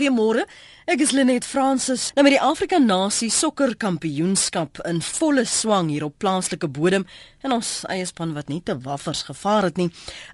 [0.00, 0.46] Goeiemôre.
[0.90, 2.08] Ek is Lenet Fransis.
[2.16, 7.04] Nou met die Afrika Nasie Sokker Kampioenskap in volle swang hier op plaaslike bodem
[7.46, 9.86] en ons eie span wat nie te waffers gevaar het nie,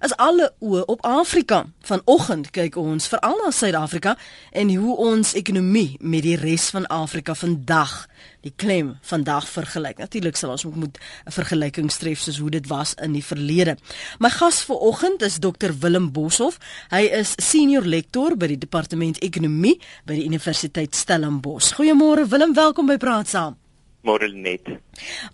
[0.03, 1.61] is alle oë op Afrika.
[1.87, 4.15] Vanoggend kyk ons veral na Suid-Afrika
[4.51, 8.07] en hoe ons ekonomie met die res van Afrika vandag
[8.41, 10.01] die klem vandag vergelyk.
[10.01, 10.97] Natuurlik sal ons ook moet
[11.27, 13.77] 'n vergelyking tref soos hoe dit was in die verlede.
[14.19, 16.57] My gas vanoggend is Dr Willem Boshoff.
[16.89, 21.73] Hy is senior lektor by die departement ekonomie by die Universiteit Stellenbosch.
[21.75, 23.57] Goeiemôre Willem, welkom by Praat Saam.
[24.07, 24.63] Môre net.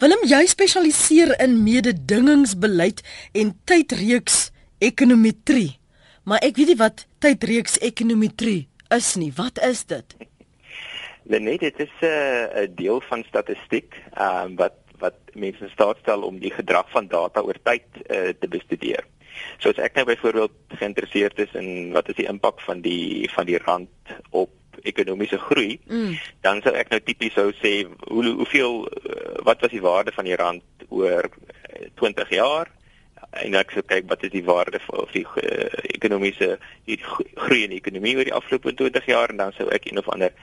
[0.01, 3.03] Willem, jy spesialiseer in mededingingsbeleid
[3.37, 5.77] en tydreeks ekonometrie.
[6.25, 9.29] Maar ek weet nie wat tydreeks ekonometrie is nie.
[9.37, 10.15] Wat is dit?
[11.29, 16.21] Net dit is 'n uh, deel van statistiek, ehm um, wat wat mense staat stel
[16.23, 19.03] om die gedrag van data oor tyd uh, te bestudeer.
[19.59, 23.45] So as ek nou byvoorbeeld geïnteresseerd is in wat is die impak van die van
[23.45, 23.89] die rand
[24.29, 24.49] op
[24.83, 26.15] ekonomiese groei, mm.
[26.45, 27.73] dan sou ek nou tipies sou sê
[28.09, 31.29] hoe hoeveel uh, wat was die waarde van die rand oor
[31.99, 32.71] 20 jaar?
[33.41, 36.57] en ek sou kyk wat is die waarde of die uh, ekonomiese
[36.89, 40.01] die groei in die ekonomie oor die afgelope 20 jaar en dan sou ek een
[40.01, 40.35] of ander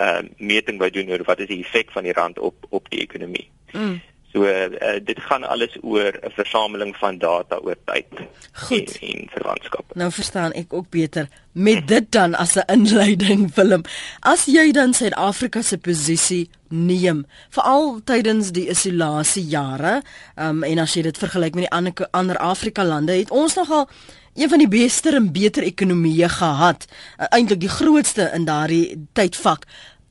[0.00, 3.00] uh meting by doen oor wat is die effek van die rand op op die
[3.04, 3.46] ekonomie.
[3.72, 4.00] Mm.
[4.34, 8.06] So uh, dit gaan alles oor 'n versameling van data oor tyd
[8.52, 8.98] Goed.
[8.98, 9.84] en, en verwantskap.
[9.94, 13.82] Nou verstaan ek ook beter met dit dan as 'n inleiding film.
[14.20, 20.02] As jy dan Suid-Afrika se posisie neem, veral tydens die isolasie jare,
[20.36, 23.88] um, en as jy dit vergelyk met die ander ander Afrika lande, het ons nogal
[24.34, 26.86] een van die beste en beter ekonomieë gehad,
[27.18, 29.64] uh, eintlik die grootste in daardie tydvak.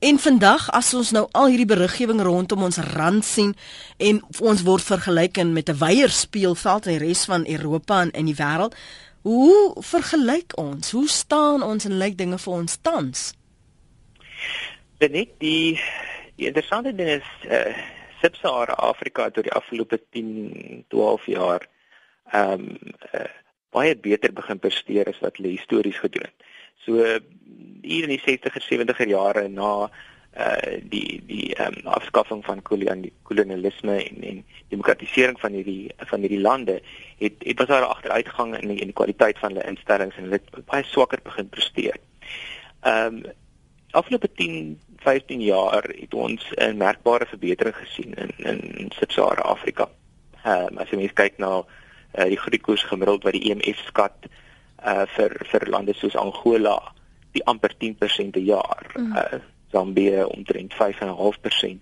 [0.04, 3.54] En vandag as ons nou al hierdie beriggewing rondom ons rand sien
[3.96, 8.26] en ons word vergelyk met 'n weier speelveld in die res van Europa en in
[8.28, 8.76] die wêreld,
[9.22, 10.90] hoe vergelyk ons?
[10.90, 13.32] Hoe staan ons en lyk dinge vir ons tans?
[14.98, 15.80] Net die
[16.36, 17.72] die interessante ding is uh
[18.20, 21.68] Sub-Sahara Afrika oor die afgelope 10, 12 jaar
[22.32, 22.78] ehm um,
[23.14, 23.32] uh,
[23.70, 26.53] baie beter begin presteer as wat hulle histories gedoen het.
[26.76, 26.96] So
[27.82, 29.90] hier in die 60er 70er jare na
[30.34, 36.40] uh die die ehm um, afskaffing van kolonialisme en en demokratisering van hierdie van hierdie
[36.40, 36.80] lande
[37.18, 40.22] het het was daar 'n agteruitgang in die, in die kwaliteit van hulle instellings en
[40.22, 41.96] hulle het baie swakker begin presteer.
[42.80, 43.22] Ehm um,
[43.90, 48.32] afgelope 10 15 jaar het ons 'n merkbare verbetering gesien in
[48.80, 49.88] in Sub-Sahara Afrika.
[50.44, 51.64] Ehm um, as jy mens kyk na
[52.18, 54.26] uh, die groeikoers gemiddeld wat die IMF e skat
[54.84, 56.76] uh vir vir lande soos Angola
[57.34, 58.86] die amper 10% per jaar.
[58.96, 59.16] Mm.
[59.16, 59.40] Uh
[59.74, 61.78] Zambië omtrent 5.5%.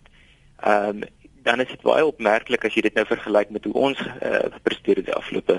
[0.62, 1.02] Ehm um,
[1.42, 5.00] dan is dit baie opmerklik as jy dit nou vergelyk met hoe ons uh, gepresteer
[5.00, 5.56] het die afgelope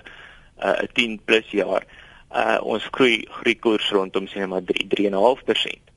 [0.64, 1.84] uh 10 plus jaar.
[2.32, 5.92] Uh ons groei groeikoers rondom sê maar 3 3.5%.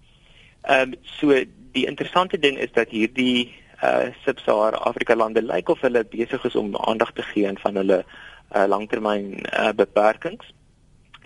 [0.62, 1.38] Ehm um, so
[1.76, 6.56] die interessante ding is dat hierdie uh Sub-Sahara Afrika lande lyk of hulle besig is
[6.56, 10.52] om aandag te gee aan van hulle uh, langtermyn uh, beperkings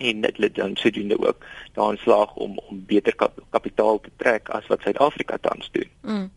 [0.01, 4.49] en dit lê dan sodoende ook daarin slaag om om beter kap kapitaal te trek
[4.49, 5.89] as wat Suid-Afrika tans doen.
[6.01, 6.27] Mm.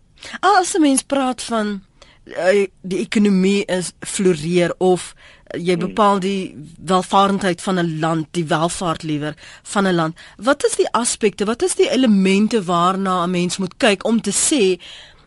[0.41, 1.83] As 'n mens praat van
[2.25, 5.15] uh, die ekonomie is floreer of
[5.53, 5.87] jy mm.
[5.89, 10.19] bepaal die welvarendheid van 'n land, die welvaart liewer van 'n land.
[10.37, 14.33] Wat is die aspekte, wat is die elemente waarna 'n mens moet kyk om te
[14.33, 14.81] sê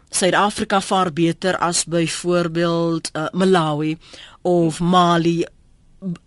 [0.09, 3.97] Suid-Afrika vaar beter as byvoorbeeld uh, Malawi
[4.41, 5.45] of Mali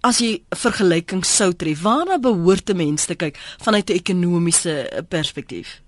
[0.02, 5.80] as jy vergelyking sou tref waarna behoort 'n mens te kyk vanuit 'n ekonomiese perspektief?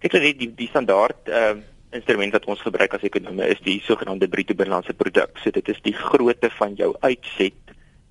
[0.00, 1.56] Ek dink die die standaard uh,
[1.90, 5.38] instrument wat ons gebruik as ekonome is die sogenaamde bruto binnelandse produk.
[5.42, 7.54] So dit is die grootte van jou uitset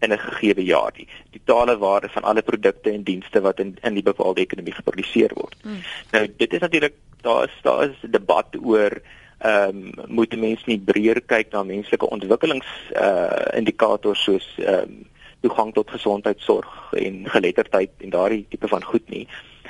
[0.01, 3.93] in 'n gegeewe jaar die totale waarde van alle produkte en dienste wat in in
[3.93, 5.55] die bepaalde ekonomie geproduseer word.
[5.61, 5.81] Hmm.
[6.11, 9.01] nou dit is natuurlik daar is daar is 'n debat oor
[9.39, 15.09] ehm um, moet mense nie breër kyk na menslike ontwikkelings uh indikators soos ehm um,
[15.41, 19.27] toegang tot gesondheidsorg en geletterdheid en daardie tipe van goed nie.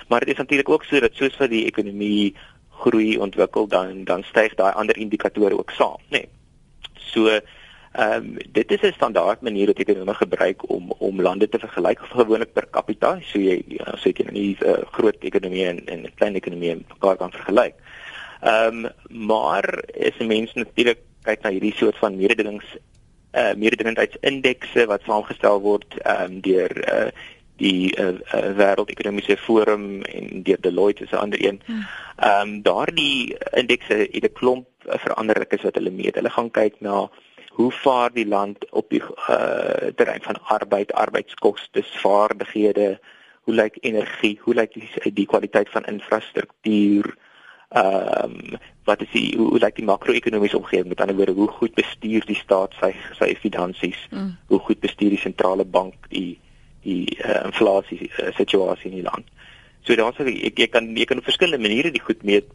[0.07, 2.35] Maar dit is natuurlik ook so dat soos wat die ekonomie
[2.83, 6.21] groei ontwikkel dan dan styg daai ander indikatore ook saam, nê.
[6.21, 6.27] Nee.
[7.11, 7.39] So
[7.91, 11.99] ehm um, dit is 'n standaard manier wat ekonomie gebruik om om lande te vergelyk
[11.99, 13.19] gewoonlik per capita.
[13.21, 13.63] So jy
[14.03, 17.75] sê jy nie 'n uh, groot ekonomie en 'n klein ekonomie mekaar kan vergelyk.
[18.41, 18.91] Ehm um,
[19.27, 22.90] maar is 'n mens natuurlik kyk na hierdie soort van mededingings eh
[23.33, 27.11] uh, mededingendheidsindekse wat saamgestel word ehm um, deur eh uh,
[27.61, 31.61] die uh, uh, wêreldekonomiese forum en deur Deloitte is 'n ander een.
[31.65, 31.85] Hmm.
[32.17, 36.15] Ehm um, daardie indekse het 'n klomp veranderlikes wat hulle meet.
[36.15, 37.09] Hulle gaan kyk na
[37.51, 42.99] hoe vaar die land op die uh, terrein van arbeid, arbeidskoste, vaardighede,
[43.41, 47.15] hoe lyk energie, hoe lyk die die kwaliteit van infrastruktuur,
[47.69, 51.49] ehm um, wat is die hoe, hoe lyk die makro-ekonomiese omgewing met ander woorde hoe
[51.59, 53.99] goed bestuur die staat sy sy finansies?
[54.09, 54.33] Mm.
[54.47, 56.39] hoe goed bestuur die sentrale bank die
[56.81, 59.27] die uh, inflasie uh, situasie in die land?
[59.85, 62.49] So daar's ek jy kan jy kan op verskillende maniere die goed meet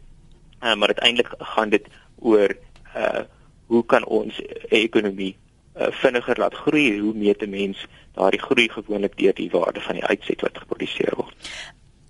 [0.61, 1.87] uh, maar uiteindelik gaan dit
[2.19, 2.55] oor
[2.95, 3.23] uh,
[3.67, 5.35] hoe kan ons ekonomie
[5.75, 6.99] uh, vinniger laat groei?
[6.99, 11.15] Hoe meet 'n mens daardie groei gewoonlik deur die waarde van die uitset wat geproduseer
[11.15, 11.35] word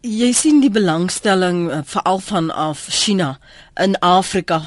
[0.08, 3.34] Jy sien die belangstelling uh, veral van af China
[3.76, 4.62] in Afrika.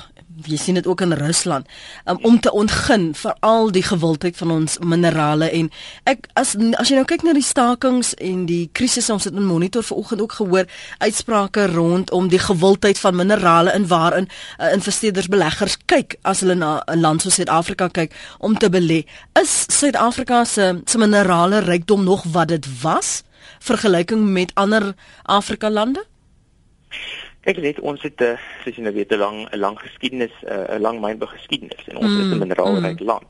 [0.45, 1.69] Jy sien dit ook in Rusland
[2.05, 5.71] um, om te ontgin vir al die gewildheid van ons minerale en
[6.09, 9.49] ek as as jy nou kyk na die stakings en die krisis ons het in
[9.49, 15.79] monitor vanoggend ook gehoor uitsprake rondom die gewildheid van minerale in waarin uh, investeerders beleggers
[15.93, 19.05] kyk as hulle na 'n land soos Suid-Afrika kyk om te belê
[19.41, 23.21] is Suid-Afrika se se minerale rykdom nog wat dit was
[23.61, 26.05] vergelyking met ander Afrika lande?
[27.45, 30.35] Kyk net ons het 'n uh, soos jy nou weet 'n lang 'n lang geskiedenis
[30.45, 33.07] eh, 'n lang mynbegeskiedenis en ons mm, is 'n mineraalryk mm.
[33.07, 33.29] land.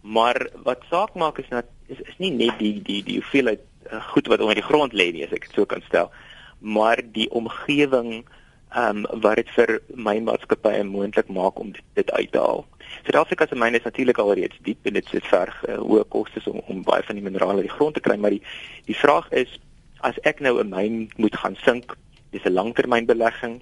[0.00, 3.60] Maar wat saak maak is dat is, is nie net die die die hoeveelheid
[3.92, 6.10] uh, goed wat onder die grond lê nie as ek dit so kan stel,
[6.58, 8.24] maar die omgewing
[8.72, 12.64] ehm um, wat dit vir mynmaatskappye moontlik maak om dit, dit uit te haal.
[13.02, 16.46] Suid-Afrika se myne is natuurlik al reeds diep en dit sit verg uh, hoë kostes
[16.46, 18.42] om om baie van die minerale uit die grond te kry, maar die
[18.86, 19.58] die vraag is
[20.00, 21.96] as ek nou 'n myn moet gaan sink,
[22.30, 23.60] dis 'n langtermynbelegging,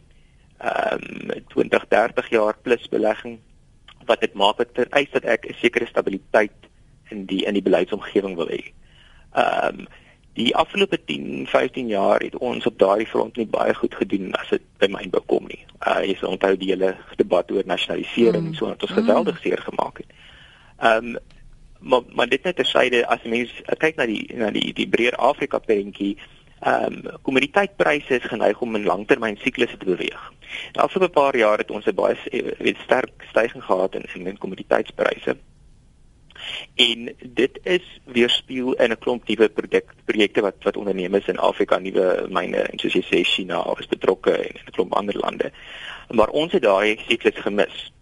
[0.58, 3.38] ehm um, 20, 30 jaar plus belegging
[4.06, 6.58] wat dit maak dat vereis dat ek 'n sekere stabiliteit
[7.10, 8.62] in die in die beleidsomgewing wil hê.
[9.34, 9.86] Ehm um,
[10.38, 14.48] die afgelope 10, 15 jaar het ons op daardie front nie baie goed gedoen as
[14.54, 15.64] dit by my bekom nie.
[15.86, 18.54] Uh jy sal onthou die hele debat oor nasionalisering mm.
[18.54, 19.42] so wat ons geweldig mm.
[19.42, 20.18] seer gemaak het.
[20.78, 21.20] Ehm um,
[21.80, 25.58] maar maar dit net tersyde as mense kyk na die na die die breër Afrika
[25.58, 26.16] prentjie
[26.60, 30.32] ehm um, kommoditeitpryse is geneig om in langtermyn siklusse te beweeg.
[30.72, 32.16] Die afgelope paar jaar het ons 'n baie
[32.58, 35.36] weet sterk stygings gehad in in kommoditeitspryse.
[36.74, 39.48] En dit is weerspieël in 'n klomp nuwe
[40.04, 44.32] projekte wat wat ondernemers in Afrika nuwe myne en soos jy sê China is betrokke
[44.32, 45.52] en 'n klomp ander lande.
[46.10, 47.92] Maar ons het daai siklus gemis.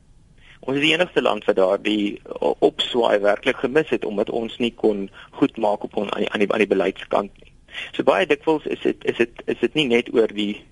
[0.61, 2.21] Ons is die enigste land wat daardie
[2.59, 6.41] opswaai werklik gemis het omdat ons nie kon goed maak op on, aan die aan
[6.41, 7.53] die, die beleidskant nie.
[7.93, 10.65] So baie dikwels is dit is dit is dit nie net oor die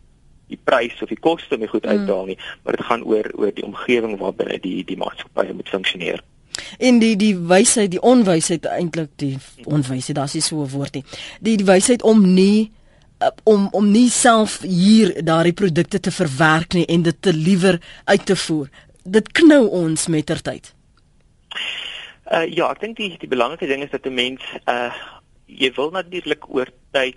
[0.46, 3.04] die prys of die koste om dit goed uit te haal nie, maar dit gaan
[3.04, 6.22] oor oor die omgewing waarbinne die die maatskappy moet funksioneer.
[6.78, 11.04] En die die wysheid, die onwysheid eintlik die onwysheid, daar's nie so 'n woord nie.
[11.40, 12.72] Die die wysheid om nie
[13.22, 17.80] uh, om om nie self hier daardie produkte te verwerk nie en dit te liewer
[18.04, 18.68] uit te voer.
[19.04, 20.74] Dit knou ons mettertyd.
[22.32, 24.92] Uh ja, ek dink die die belangrike ding is dat 'n mens uh
[25.46, 27.16] jy wil natuurlik oor tyd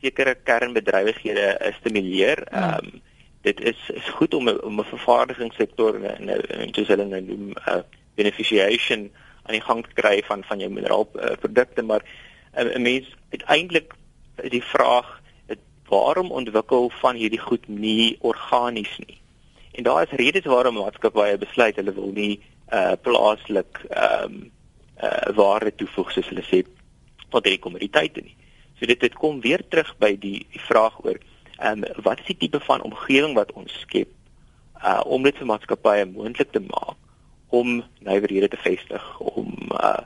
[0.00, 2.46] sekere kernbedrywighede stimuleer.
[2.50, 2.78] Ja.
[2.78, 2.94] Ehm ja.
[2.94, 3.02] um,
[3.46, 7.82] dit is is goed om om 'n vervaardigingssektor en en soos hulle nou noem uh
[8.16, 9.10] beneficiation
[9.46, 12.02] aan die gang te kry van van jou mineraalprodukte uh, maar
[12.56, 13.94] uh, 'n uh, mens uiteindelik
[14.42, 15.58] is die vraag het,
[15.88, 19.20] waarom ontwikkel van hierdie goed nie organies nie?
[19.72, 22.40] En daar is redes waarom maatskappye besluit hulle wil nie
[22.72, 24.50] uh, plaaslik ehm um,
[25.02, 26.62] uh, waarde toevoeg soos hulle sê
[27.28, 28.36] tot die kommoditeite nie.
[28.78, 31.18] So dit dit kom weer terug by die die vraag oor
[31.58, 34.08] ehm um, wat is die tipe van omgewing wat ons skep
[34.84, 36.96] uh, om dit vir maatskappye moontlik te maak
[37.48, 40.04] om nywerhede te vestig om uh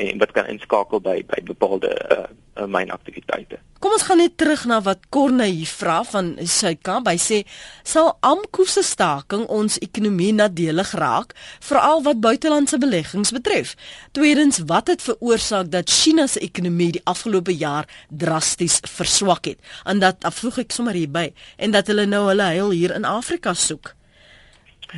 [0.00, 2.24] en wat kan inskakel by by bepaalde uh,
[2.62, 3.58] uh mynaktiwiteite.
[3.80, 7.08] Kom ons gaan net terug na wat Corne hier vra van Suidkamp.
[7.08, 7.38] Hy sê
[7.82, 13.74] sal AMKU se staking ons ekonomie nadelig raak, veral wat buitelandse beleggings betref.
[14.16, 19.58] Tweedens, wat het veroorsaak dat China se ekonomie die afgelope jaar drasties verswak het?
[19.84, 23.54] En dat afvroeg ek sommer hierby en dat hulle nou hulle heil hier in Afrika
[23.54, 23.94] soek.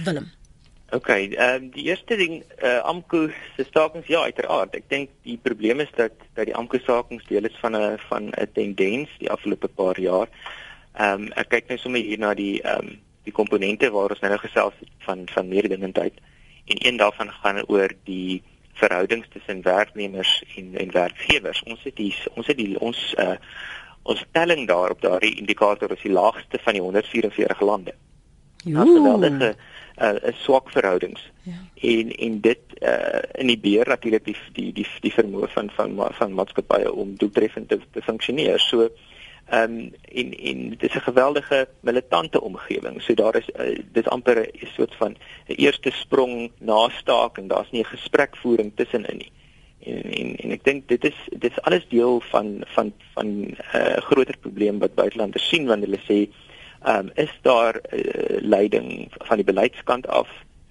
[0.05, 0.33] Willem
[0.93, 4.75] OK, ehm um, die eerste ding eh uh, AMKU se stakings ja, uiteraard.
[4.77, 8.29] Ek dink die probleem is dat dat die AMKU stakings deel is van 'n van
[8.29, 10.29] 'n tendens die afgelope paar jaar.
[10.93, 14.21] Ehm um, ek kyk nou sommer hier na die ehm um, die komponente waar ons
[14.21, 16.13] nou gesels van van mededingendheid
[16.67, 21.63] en een daarvan gaan oor die verhoudings tussen werknemers en en werkgewers.
[21.63, 23.37] Ons het hier ons het die ons eh uh,
[24.03, 27.95] ons telling daar op daardie indikator is die laagste van die 144 lande.
[28.65, 29.57] Geweldige 'n
[30.03, 31.31] uh, swak verhoudings.
[31.43, 31.53] Ja.
[31.75, 35.97] En en dit uh in die beheer natuurlik die die die die vermoë van van
[36.19, 38.61] van maatskappye om doeltreffend te, te funksioneer.
[38.61, 38.89] So
[39.47, 43.03] ehm um, en en dit is 'n geweldige militante omgewing.
[43.03, 45.17] So daar is uh, dis amper 'n soort van
[45.47, 47.49] 'n eerste sprong na staking.
[47.49, 49.33] Daar's nie 'n gesprekvoering tussenin nie.
[49.81, 53.57] En en, en ek dink dit is dit is alles deel van van van 'n
[53.75, 56.52] uh, groter probleem wat buitelanders sien wanneer hulle sê ehm
[56.87, 60.29] um, is daar uh, leiding van die beleidskant af,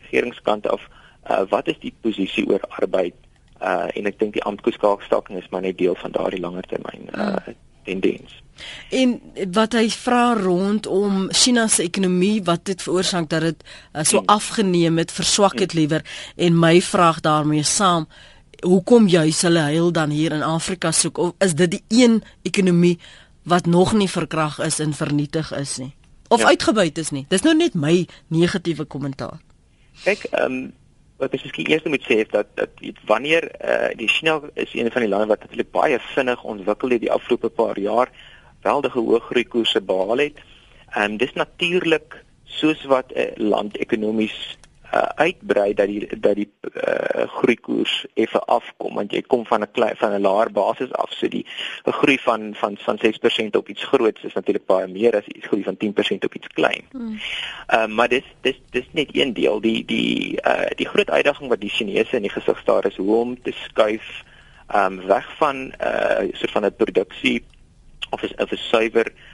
[0.10, 0.88] regeringskant af,
[1.30, 3.14] uh, wat is die posisie oor arbeid?
[3.62, 7.54] Uh en ek dink die amptekoerskaking is maar net deel van daardie langer termyn uh
[7.86, 8.34] tendens.
[8.90, 9.16] En
[9.54, 14.28] wat hy vra rondom China se ekonomie wat dit veroorsaak dat dit uh, so mm.
[14.34, 15.80] afgeneem het, verswak het mm.
[15.80, 18.08] liewer en my vraag daarmee saam
[18.62, 23.00] hoekom juis hulle heil dan hier in Afrika soek of is dit die een ekonomie
[23.50, 25.94] wat nog nie verkrag is en vernietig is nie
[26.32, 26.52] of ja.
[26.54, 27.96] uitgebuit is nie dis nou net my
[28.34, 29.40] negatiewe kommentaar
[30.06, 30.62] kyk ehm um,
[31.22, 34.72] wat ek miskien eers moet sê is dat dat weet, wanneer uh, die China is
[34.74, 38.10] een van die lande wat natuurlik baie vinnig ontwikkel het die afgelope paar jaar
[38.66, 40.42] weldige hoë groei koerse behaal het
[41.04, 42.18] en um, dis natuurlik
[42.58, 44.58] soos wat 'n uh, land ekonomies
[44.94, 49.72] uh, uitbrei dat die dat die uh, groeikoers effe afkom want jy kom van 'n
[49.72, 51.46] klein van 'n laer basis af so die
[51.86, 55.64] groei van van van 6% op iets groots is natuurlik baie meer as iets groei
[55.64, 56.84] van 10% op iets klein.
[56.92, 57.20] Hmm.
[57.74, 61.62] Uh, maar dis dis dis net een deel die die uh, die groot uitdaging wat
[61.62, 64.24] die Chinese in die gesig staar is hoe om te skuif
[64.76, 67.44] um, weg van 'n uh, soort van 'n produksie
[68.10, 69.31] of 'n of 'n suiwer uh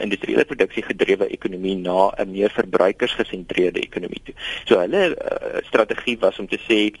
[0.00, 4.34] industriële produksie gedrewe ekonomie na 'n meer verbruikersgesentreerde ekonomie toe.
[4.64, 6.92] So hulle uh, strategie was om te sê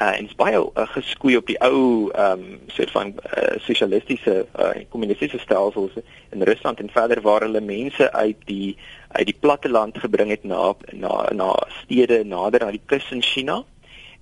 [0.00, 4.74] uh en is baie uh, geskoei op die ou um soort van uh, sosialistiese uh,
[4.92, 5.96] kommunistiese stelsels
[6.30, 8.76] in Rusland en verder waar hulle mense uit die
[9.08, 13.64] uit die platteland gebring het na na na stede nader aan die kus in China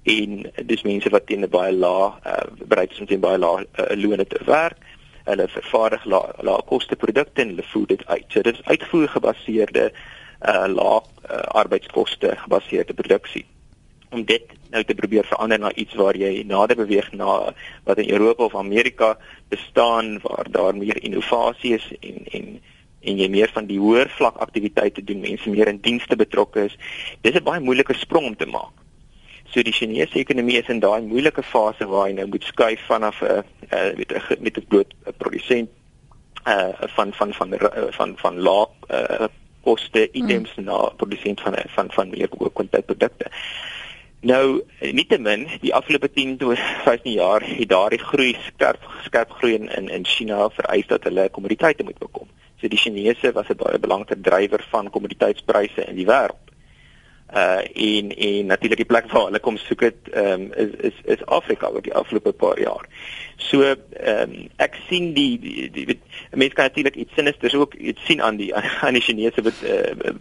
[0.04, 3.66] en dis mense wat teen 'n baie lae uh, bereid is om teen baie lae
[3.66, 4.78] uh, loone te werk
[5.24, 8.26] hulle vervaardig lae la koste produkte en hulle voer dit uit.
[8.28, 9.90] So dit is uitvoer gebaseerde
[10.44, 13.44] uh lae uh, arbeidskoste gebaseerde produksie.
[14.10, 17.54] Om dit nou te probeer verander na iets waar jy nader beweeg na
[17.88, 19.14] wat in Europa of Amerika
[19.48, 22.54] bestaan waar daar meer innovasie is en en
[23.04, 26.76] en jy meer van die hoër vlak aktiwiteite doen, mense meer in dienste betrokke is.
[27.20, 28.83] Dis 'n baie moeilike sprong om te maak.
[29.54, 33.20] So die Chinese ekonomie is in daai moeilike fase waar hy nou moet skuif vanaf
[33.22, 35.70] 'n uh, uh, weet met 'n bloot produsent
[36.54, 39.28] uh van van van van van, van laag uh
[39.62, 40.64] koste items hmm.
[40.64, 43.30] na produsent van van van meer kwaliteit produkte.
[44.20, 49.88] Nou nietemin die afgelope 10 tot 15 jaar het daardie groei skerp skerp groei in,
[49.88, 52.26] in China vereis dat hulle kommoditeite moet bekom.
[52.60, 56.43] So die Chinese was 'n baie belangrike drywer van kommoditeitspryse in die wêreld
[57.34, 60.98] uh en en natuurlik die plek waar hulle kom soek het ehm um, is is
[61.16, 62.84] is Afrika oor die afgelope paar jaar.
[63.36, 65.98] So ehm um, ek sien die die, die, die
[66.30, 68.54] mense kan natuurlik iets sinisters ook iets sien aan die
[68.86, 70.14] aan die Chinese bet, uh,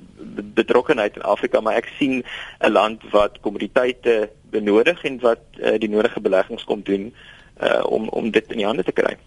[0.58, 2.24] betrokkenheid in Afrika, maar ek sien
[2.60, 7.14] 'n land wat kommoditeite benodig en wat uh, die nodige beleggings kom doen
[7.62, 9.18] uh om om dit in die hande te kry.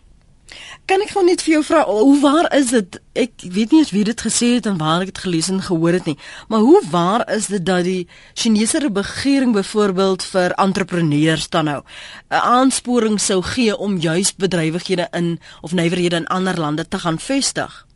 [0.86, 2.98] Kan ek gou net vir jou vra hoe waar is dit?
[3.18, 5.98] Ek weet nie eens wie dit gesê het en waar ek dit gelees en gehoor
[5.98, 6.16] het nie.
[6.48, 11.82] Maar hoe waar is dit dat die Chinese regering byvoorbeeld vir entrepreneurs dan nou
[12.30, 17.18] 'n aansporing sou gee om juis bedrywighede in of nywerhede in ander lande te gaan
[17.18, 17.86] vestig?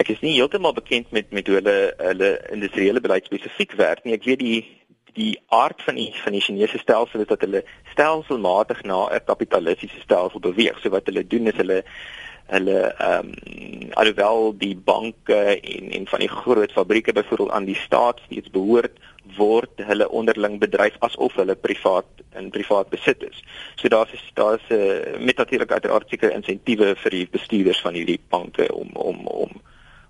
[0.00, 4.14] Ek is nie heeltemal bekend met met hoe hulle hulle industriële beleid spesifiek werk nie.
[4.14, 4.81] Ek weet die
[5.14, 10.00] die aard van die van die Chinese stelsel is dat hulle stelselmatig na 'n kapitalistiese
[10.00, 10.80] stelsel beweeg.
[10.80, 11.84] So wat hulle doen is hulle
[12.46, 17.76] hulle ehm um, alhoewel die banke en en van die groot fabrieke byvoorbeeld aan die
[17.76, 18.98] staat steeds behoort
[19.36, 23.42] word hulle onderling bedryf asof hulle privaat in privaat besit is.
[23.76, 28.20] So daar's daar's 'n uh, met natuurlik uiteraard seker insentiewe vir die bestuurders van hierdie
[28.28, 29.50] banke om om om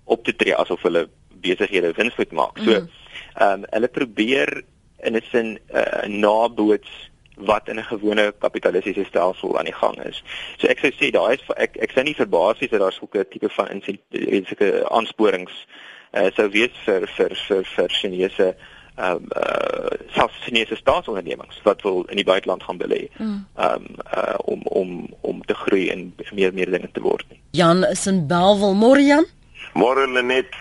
[0.03, 2.57] op te tree asof hulle besighede wins moet maak.
[2.57, 2.89] So mm.
[3.35, 4.63] ehm um, hulle probeer
[5.03, 6.91] in 'n sin uh, naboots
[7.35, 10.23] wat in 'n gewone kapitalistiese stelsel aan die gang is.
[10.57, 13.07] So ek sou sê daai is ek ek sou nie verbaas wees dat daar so
[13.11, 15.65] 'n tipe van sulke aansporings
[16.13, 18.55] uh, sou wees vir vir vir vir Chinese
[18.95, 23.09] ehm um, uh, selfs Chinese staatsondernemings wat wil in die buiteland gaan belê.
[23.17, 23.47] Mm.
[23.55, 23.85] Ehm um,
[24.17, 27.39] uh, om om om te groei en meer meer dinge te word nie.
[27.51, 29.25] Jan is in Belwel, môre Jan?
[29.73, 30.53] Môre Lenet.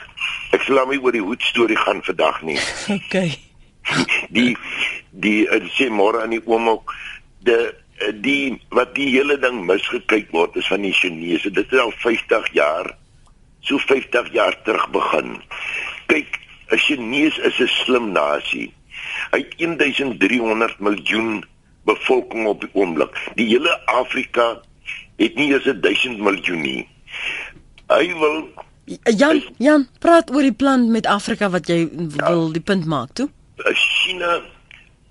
[0.52, 2.60] Ek sal my oor die hoed storie gaan vandag nie.
[2.96, 3.51] okay
[4.36, 4.56] die
[5.10, 6.94] die uh, sê môre aan die oom ook
[7.46, 11.50] die uh, die wat die hele ding misgekyk word is van die Chinese.
[11.50, 12.94] Dit is al 50 jaar
[13.62, 15.38] so 50 jaar terug begin.
[16.10, 16.38] Kyk
[16.72, 18.72] 'n Chinees is 'n slim nasie.
[19.30, 21.44] Hy het 1300 miljoen
[21.84, 23.10] bevolking op die oomblik.
[23.34, 24.60] Die hele Afrika
[25.16, 26.88] het nie eens 1000 miljoen nie.
[27.88, 28.48] Hy wil
[29.16, 32.28] Jan Jan praat oor die plan met Afrika wat jy ja.
[32.28, 33.28] wil die punt maak toe
[33.74, 34.42] China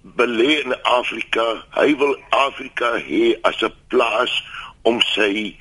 [0.04, 1.64] belê in Afrika.
[1.76, 4.34] Hy wil Afrika hê as 'n plaas
[4.84, 5.56] om sy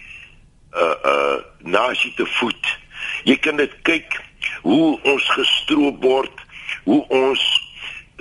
[0.72, 2.64] uh uh nasie te voed.
[3.24, 4.20] Jy kan dit kyk
[4.62, 6.36] hoe ons gestroop word,
[6.84, 7.42] hoe ons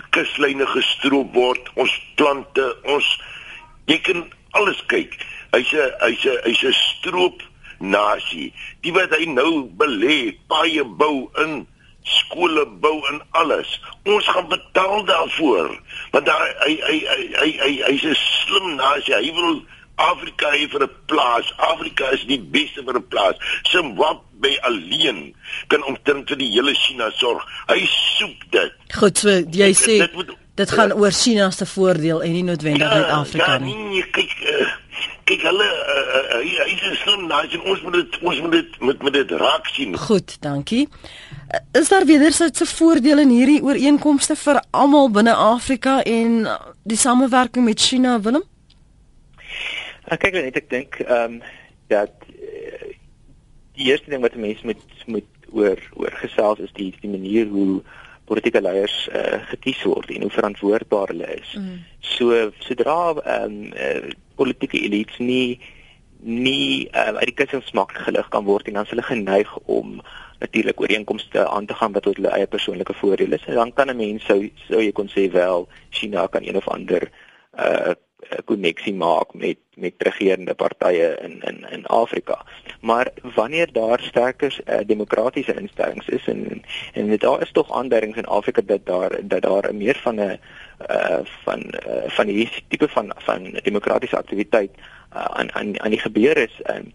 [0.10, 3.06] kuslyne gestroop word, ons plante, ons
[3.86, 5.16] jy kan alles kyk.
[5.54, 7.44] Hy's 'n hy's 'n hy's 'n stroop
[7.80, 8.54] nasie.
[8.82, 11.68] Die wat hy nou belê, baie bou in
[12.10, 13.80] skole bou en alles.
[14.04, 15.76] Ons gaan betaal daarvoor.
[16.12, 19.16] Want daar hy hy hy hy hy hy's 'n slim nasie.
[19.16, 19.62] Hy wil
[19.96, 21.54] Afrika hê vir 'n plaas.
[21.58, 23.36] Afrika is die beste vir 'n plaas.
[23.72, 25.36] Zimbabwe alleen
[25.68, 27.44] kan omtrent vir die hele China sorg.
[27.68, 28.74] Hy soek dit.
[29.00, 32.94] Goed, so jy sê dit, dit, dit gaan oor China se voordeel en nie noodwendig
[32.94, 33.76] net ja, Afrika ja, nie.
[33.76, 34.74] Nee, kyk uh,
[35.30, 36.00] kyk hulle uh,
[36.36, 37.62] uh, hy is 'n slim nasie.
[37.64, 39.96] Ons moet dit ons moet dit met met dit raak sien.
[39.98, 40.88] Goed, dankie.
[41.80, 46.48] Is daar wederwysige voordele in hierdie ooreenkomste vir almal binne Afrika en
[46.84, 48.44] die samewerking met China, Willem?
[50.10, 51.42] Ek kyk net ek dink ehm um,
[51.90, 52.92] dat uh,
[53.80, 57.82] die eerste ding wat mense moet moet oor oor gesels is die die manier hoe
[58.30, 61.52] politieke leiers uh, gekies word en hoe verantwoordbaar hulle is.
[61.58, 61.84] Mm.
[62.16, 65.60] So sodra ehm um, uh, politieke elites nie
[66.20, 70.00] nie uh, uit die kussingsmak gelig kan word en dan is hulle geneig om
[70.40, 73.46] natuurlik ooreenkomste aan te gaan wat tot hulle eie persoonlike voordeel is.
[73.48, 76.68] En dan kan 'n mens sou sou jy kon sê wel China kan een of
[76.68, 77.10] ander
[77.58, 77.96] uh
[78.46, 82.46] koneksie maak met met regerende partye in in in Afrika.
[82.82, 88.26] Maar wanneer daar sterker uh, demokratiese instellings is en en daar is tog aanduidings in
[88.26, 90.40] Afrika dat daar dat daar meer van 'n
[90.92, 94.72] uh van uh, van hierdie tipe van van demokratiese aktiwiteit
[95.14, 96.62] uh, aan aan aan die gebeur is.
[96.66, 96.94] Um,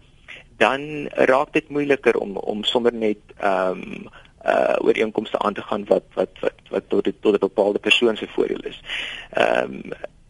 [0.57, 4.07] dan raak dit moeiliker om om sommer net ehm um,
[4.45, 8.27] uh ooreenkomste aan te gaan wat wat wat wat tot tot 'n bepaalde persoon se
[8.27, 8.81] voordeel is.
[9.29, 9.81] Ehm um,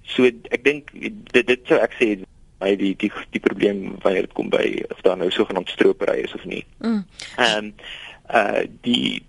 [0.01, 0.91] so ek dink
[1.31, 2.07] dit dit sou ek sê
[2.65, 6.33] by die die die probleem wanneer dit kom by of daar nou sogenaamd stropery is
[6.33, 6.65] of nie.
[6.79, 7.05] Mm.
[7.37, 7.65] Ehm mm.
[7.65, 7.73] um,
[8.25, 9.23] uh die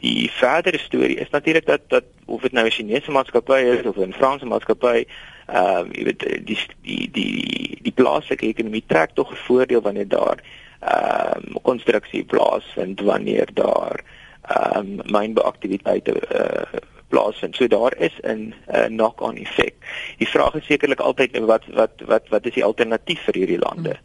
[0.00, 3.96] die verdere storie is natuurlik dat dat of dit nou 'n Chinese maatskappy is of
[3.96, 5.06] 'n Franse maatskappy
[5.46, 10.08] ehm um, jy weet die die die die plaaslike ekonomie trek tog 'n voordeel wanneer
[10.08, 10.42] daar
[10.80, 14.02] ehm um, konstruksie plaasvind wanneer daar
[14.42, 17.56] ehm um, mynbeaktiwiteite uh, plaasvind.
[17.56, 19.74] So daar is 'n uh, knock-on effek.
[20.18, 23.96] Die vraag is sekerlik altyd wat wat wat wat is die alternatief vir hierdie lande?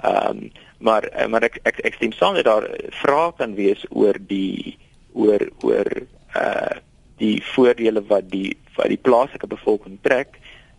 [0.00, 3.84] Ehm um, maar uh, maar ek ek ek stem saam dat daar vrae kan wees
[3.90, 4.78] oor die
[5.12, 5.90] oor oor
[6.36, 6.76] uh
[7.18, 10.38] die voordele wat die wat die plaaslike bevolking trek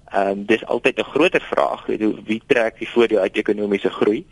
[0.09, 3.89] Ehm um, dis altyd 'n groter vraag, weet hoe wie trek die voordeel uit ekonomiese
[3.89, 4.25] groei?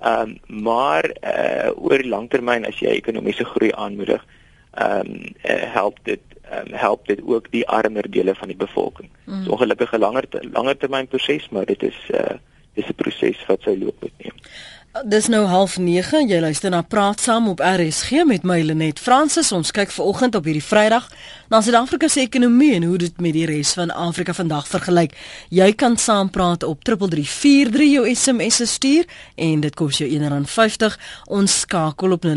[0.00, 4.26] Ehm um, maar uh oor die langtermyn as jy ekonomiese groei aanmoedig,
[4.74, 5.34] ehm um,
[5.72, 6.20] help dit
[6.52, 9.08] um, help dit ook die armer dele van die bevolking.
[9.24, 9.44] Mm.
[9.44, 12.36] So ongelukkig 'n langer langer termyn proses, maar dit is uh
[12.74, 14.36] dis 'n proses wat sy loop moet neem.
[15.04, 16.28] Dis nou 09:30.
[16.28, 19.52] Jy luister na Praat Saam op RSG met my Lenet Fransis.
[19.52, 21.08] Ons kyk ver oggend op hierdie Vrydag
[21.52, 25.12] na Suid-Afrika se ekonomie en hoe dit met die res van Afrika vandag vergelyk.
[25.52, 29.04] Jy kan saampraat op 3343 jou SMS stuur
[29.36, 30.96] en dit kos jou R1.50.
[31.28, 32.32] Ons skakel op 0891104553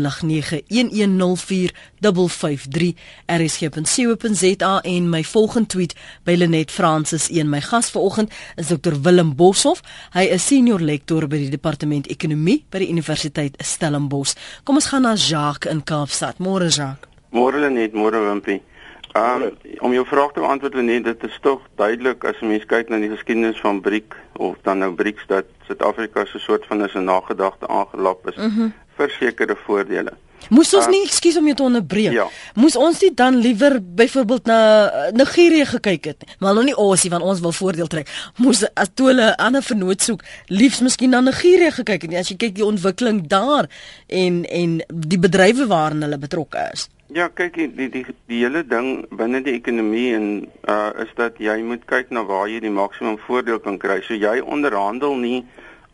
[3.38, 5.96] rsg.co.za en my volgende tweet
[6.28, 7.30] by Lenet Fransis.
[7.32, 8.28] Een my gas ver oggend
[8.60, 9.80] is Dr Willem Boshoff.
[10.12, 14.36] Hy is senior lektor by die departement ekonomie by die Universiteit Stellenbosch.
[14.68, 16.36] Kom ons gaan na Jacques in Kaapstad.
[16.36, 17.08] Môre Jacques.
[17.32, 18.75] Môre net, môre Wimpie.
[19.16, 19.44] Um,
[19.78, 22.98] om jou vraag te beantwoord net dit is tog duidelik as 'n mens kyk na
[22.98, 27.04] die geskiedenis van BRIC of dan nou BRICS dat Suid-Afrika so 'n soort van 'n
[27.04, 28.72] nagedagte aangelap is mm -hmm.
[28.96, 30.12] vir sekere voordele.
[30.48, 32.12] Moes ons nie, ekskuus om jou te onderbreek.
[32.12, 32.26] Ja.
[32.54, 37.10] Moes ons nie dan liewer byvoorbeeld na eh, Nigerië gekyk het, maar nog nie Osie
[37.10, 38.10] want ons wil voordeel trek.
[38.36, 42.14] Moes as toe hulle 'n ander vernoot soek, liefs miskien na Nigerië gekyk het.
[42.14, 43.66] As jy kyk die ontwikkeling daar
[44.06, 46.88] en en die bedrywe waarin hulle betrokke is.
[47.06, 50.26] Ja, kyk die die die, die hele ding binne die ekonomie en
[50.68, 54.00] uh is dat jy moet kyk na waar jy die maksimum voordeel kan kry.
[54.02, 55.44] So jy onderhandel nie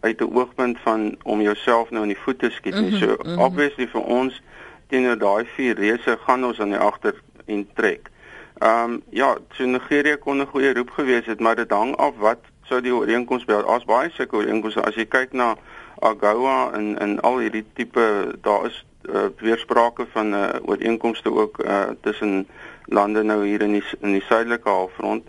[0.00, 2.90] uit 'n oogpunt van om jouself nou in die voete skiet nie.
[2.90, 3.38] -hmm, so mm -hmm.
[3.38, 4.42] obviously vir ons
[4.86, 8.10] teenoor daai vier reëse gaan ons aan die agter en trek.
[8.58, 12.16] Ehm um, ja, so Nigerië kon 'n goeie roep gewees het, maar dit hang af
[12.16, 13.64] wat sou die ooreenkoms bel.
[13.66, 15.56] As baie sulke ooreenkomste as jy kyk na
[15.98, 21.64] AGOA en en al hierdie tipe daar is uh, weersprake van 'n uh, ooreenkomste ook
[21.64, 22.46] uh, tussen
[22.84, 25.22] lande nou hier in die in die suidelike halfrond.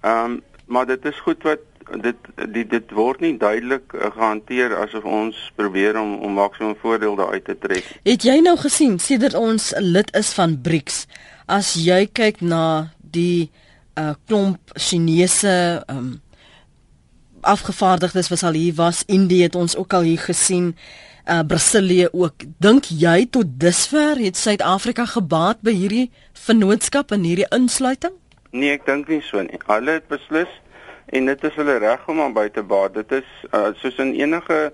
[0.00, 1.58] Ehm um, maar dit is goed wat
[2.00, 2.16] dit
[2.48, 7.44] dit dit word nie duidelik uh, gehanteer asof ons probeer om om maksimum voordeel daaruit
[7.44, 8.00] te trek.
[8.02, 11.06] Het jy nou gesien sedert ons lid is van BRICS
[11.46, 13.50] as jy kyk na die
[13.96, 16.22] 'n klomp Chinese um
[17.40, 19.02] afgevaardigdes was al hier was.
[19.06, 20.64] Indië het ons ook al hier gesien.
[20.64, 22.44] Uh Brasilië ook.
[22.58, 28.12] Dink jy tot dusver het Suid-Afrika gebaat by hierdie vennootskap en hierdie insluiting?
[28.52, 29.58] Nee, ek dink nie so nie.
[29.66, 30.50] Hulle het beslis
[31.16, 32.94] en dit is hulle reg om aan by te baat.
[32.94, 34.72] Dit is uh, soos in enige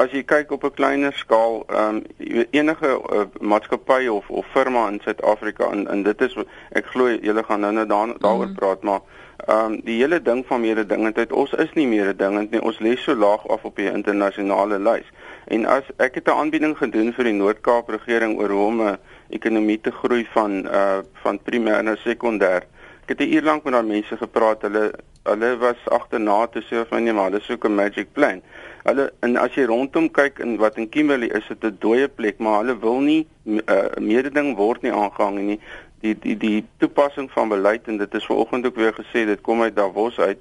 [0.00, 4.88] as jy kyk op 'n kleiner skaal, ehm um, enige uh, maatskappy of of firma
[4.88, 6.36] in Suid-Afrika en en dit is
[6.72, 8.54] ek glo julle gaan nou nou daar, daaroor mm.
[8.54, 9.00] praat, maar
[9.46, 12.60] ehm um, die hele ding van mededingendheid, ons is nie mededingend nie.
[12.62, 15.08] Ons lê so laag af op die internasionale lys.
[15.50, 18.98] En as ek het 'n aanbieding gedoen vir die Noord-Kaap regering oor hoe om 'n
[19.30, 22.62] ekonomie te groei van uh van primêr na sekondêr.
[23.02, 24.62] Ek het 'n uur lank met daai mense gepraat.
[24.62, 24.92] Hulle
[25.24, 28.42] hulle was agterna te sê of nee, maar hulle soek 'n magic plan.
[28.82, 32.38] Hulle en as jy rondom kyk in wat in Kimberley is dit 'n dooie plek,
[32.38, 35.60] maar hulle wil nie uh, mededing word nie aangehang nie.
[36.02, 39.62] Die die die toepassing van beleid en dit is vanoggend ook weer gesê dit kom
[39.62, 40.38] uit Davos uit.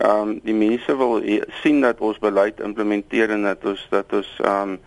[0.00, 1.20] Ehm um, die mense wil
[1.62, 4.80] sien dat ons beleid implementeer en dat ons dat ons ehm um,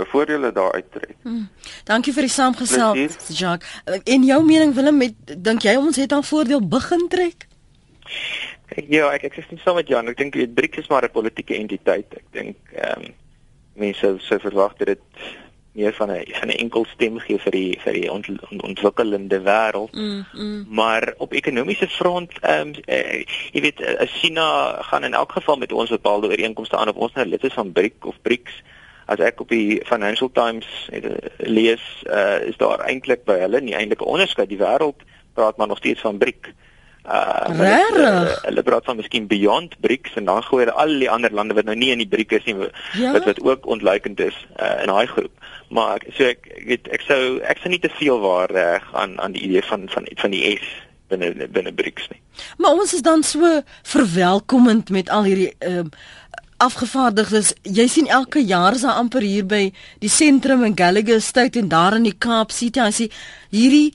[0.00, 1.16] 'n voordele daar uittrek.
[1.22, 1.48] Hmm.
[1.84, 2.96] Dankie vir die saamgestel,
[3.28, 3.82] Jacques.
[4.04, 5.14] In jou mening Willem, met
[5.44, 7.46] dink jy ons het al voordeel begin trek?
[8.88, 10.08] Ja, ek ek is nie saam met Jan.
[10.08, 12.06] Ek dink dit BRICS is maar 'n politieke entiteit.
[12.16, 13.14] Ek dink ehm um,
[13.74, 15.02] mense sou verwag dat dit
[15.72, 19.40] meer van 'n van 'n enkel stem gee vir die vir die ont, ont, ontwikkelende
[19.40, 19.92] wêreld.
[19.92, 20.66] Mm, mm.
[20.68, 25.56] Maar op ekonomiese front ehm um, uh, jy weet uh, China gaan in elk geval
[25.56, 28.62] met ons bepaalde ooreenkomste aan of ons nou lid is van BRIC of BRICS.
[29.06, 33.60] As ek op die Financial Times het, uh, lees, uh, is daar eintlik by hulle
[33.60, 34.48] nie eintlik 'n onderskeid.
[34.48, 36.54] Die wêreld praat maar nog steeds van BRIC.
[37.06, 41.10] Uh, hulle, uh, hulle praat van miskien beyond BRICS en dan gooi hulle al die
[41.10, 43.12] ander lande wat nou nie in die BRICS is nie ja?
[43.12, 45.32] wat wat ook ontluikend is uh, in daai groep.
[45.70, 49.36] Maar so ek weet ek sou ek sou nie te veel waar reg aan aan
[49.36, 50.70] die idee van van van die S
[51.10, 52.20] binne binne BRICS nie.
[52.58, 56.08] Maar ons is dan so verwelkomend met al hierdie ehm uh,
[56.60, 57.54] afgevaardigdes.
[57.64, 59.70] Jy sien elke jaar is daar amper hier by
[60.02, 63.08] die sentrum in Gallagher State en daar in die Kaap sien jy
[63.48, 63.94] hierdie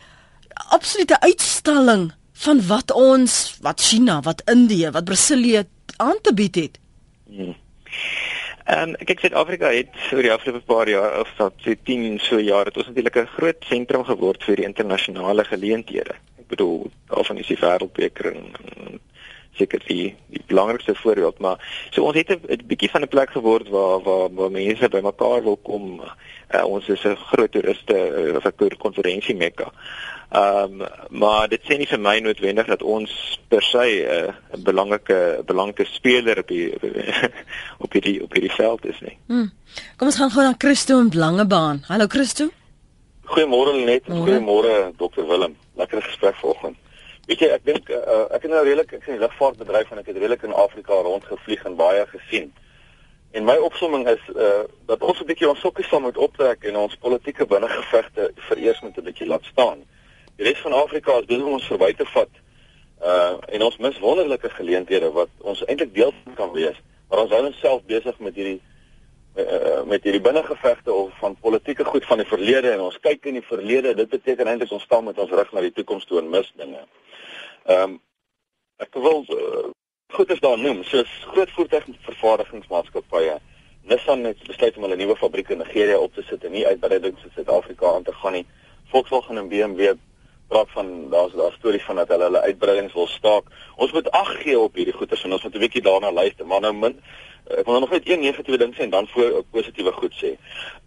[0.74, 2.10] absolute uitstalling
[2.46, 5.64] van wat ons, wat China, wat Indië, wat Brasilië
[5.98, 6.80] aan te bied het.
[7.30, 7.56] Hmm.
[8.66, 12.40] Ehm um, kyk Suid-Afrika het oor die afgelope paar jaar of tot so 10 so
[12.42, 16.16] jaar het ons natuurlik 'n groot sentrum geword vir die internasionale geleenthede.
[16.40, 19.00] Ek bedoel, daarvan is die wêreldbeker en
[19.54, 23.70] seker die die belangrikste voorbeeld, maar so ons het 'n bietjie van 'n plek geword
[23.70, 26.02] waar waar waar mense bymekaar wil kom.
[26.02, 29.72] Uh, ons is 'n groot toeriste uh, of 'n konferensie mekka.
[30.30, 33.12] Ehm um, maar dit sê nie vir my noodwendig dat ons
[33.48, 36.74] per se eh, 'n uh, belangrike belangrike speler op die
[37.84, 39.18] op hierdie op hierdie veld is nie.
[39.28, 39.52] Hmm.
[39.98, 41.84] Kom ons gaan gou na Christo in Langebaan.
[41.88, 42.50] Hallo Christo.
[43.24, 44.04] Goeiemôre net.
[44.08, 45.56] Goeiemôre Dr Willem.
[45.76, 46.78] Lekker gesprek vanoggend.
[47.26, 50.18] Weet jy, ek dink uh, ek het nou redelik ek sien lugvaartbedryf en ek het
[50.18, 52.54] redelik in Afrika rondgevlieg en baie gesien.
[53.32, 56.76] En my opsomming is uh dat ons 'n bietjie ons sokkies sal moet optrek en
[56.76, 59.86] ons politieke binnengevegte vereers moet 'n bietjie laat staan
[60.36, 62.42] die res van Afrika is besig om ons verby te vat.
[63.02, 66.78] Uh en ons mis wonderlike geleenthede wat ons eintlik deel kan wees.
[67.10, 68.60] Maar ons hou ons self besig met hierdie
[69.38, 73.40] uh, met hierdie binnengevegte of van politieke goed van die verlede en ons kyk in
[73.40, 73.96] die verlede.
[73.96, 76.86] Dit beteken eintlik ons staan met ons rug na die toekoms toe en mis dinge.
[77.66, 78.00] Ehm um,
[78.84, 79.68] ek wil uh,
[80.12, 83.38] goed as daar noem, soos groot voertuigvervaardigingsmaatskappye
[83.86, 87.22] Nissan het besluit om hulle nuwe fabriek in Nigeria op te sit en nie uitbreidings
[87.24, 88.46] in Suid-Afrika aan te gaan nie.
[88.90, 89.92] Volkswagen en BMW
[90.48, 93.44] praat van daar's daar stories van dat hulle hulle uitbreidings wil staak.
[93.76, 96.62] Ons moet ag gee op hierdie goeters en ons moet 'n bietjie daarna luister, maar
[96.62, 97.00] nou min
[97.46, 100.36] ek wil nog net een negatiewe ding sê en dan voor positiewe goed sê.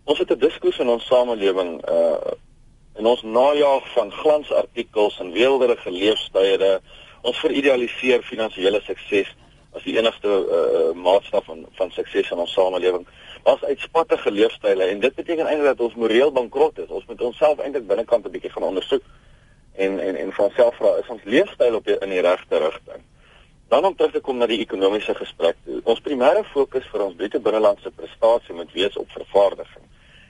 [0.04, 2.32] Ons het 'n diskurs in ons samelewing uh
[2.98, 6.80] in ons najaag van glansartikels en weelderige leefstyle.
[7.22, 9.36] Ons veridealiseer finansiële sukses
[9.72, 13.06] as die enigste uh maatstaf van van sukses in ons samelewing.
[13.42, 16.88] Ons uitspattige leefstyle en dit beteken eintlik dat ons moreel bankrot is.
[16.88, 19.02] Ons moet onsself eintlik binnekant 'n bietjie gaan ondersoek
[19.84, 23.04] en en en van self vra is ons leefstyl op die, in die regte rigting.
[23.68, 25.58] Dan om terug te kom na die ekonomiese gesprek.
[25.84, 29.84] Ons primêre fokus vir ons bruto binnelandse prestasie moet wees op vervaardiging.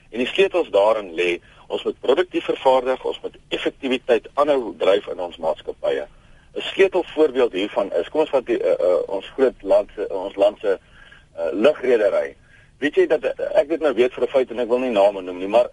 [0.09, 5.21] En die sleutels daarin lê, ons moet produktief vervaardig, ons moet effektiwiteit aanhou dryf in
[5.23, 6.07] ons maatskappye.
[6.55, 10.35] 'n Sleutelvoorbeeld hiervan is, kom ons vat die uh, uh, ons groot land se ons
[10.35, 12.35] land se uh, lugredery.
[12.81, 13.25] Weet jy dat
[13.61, 15.69] ek dit nou weet vir 'n feit en ek wil nie name noem nie, maar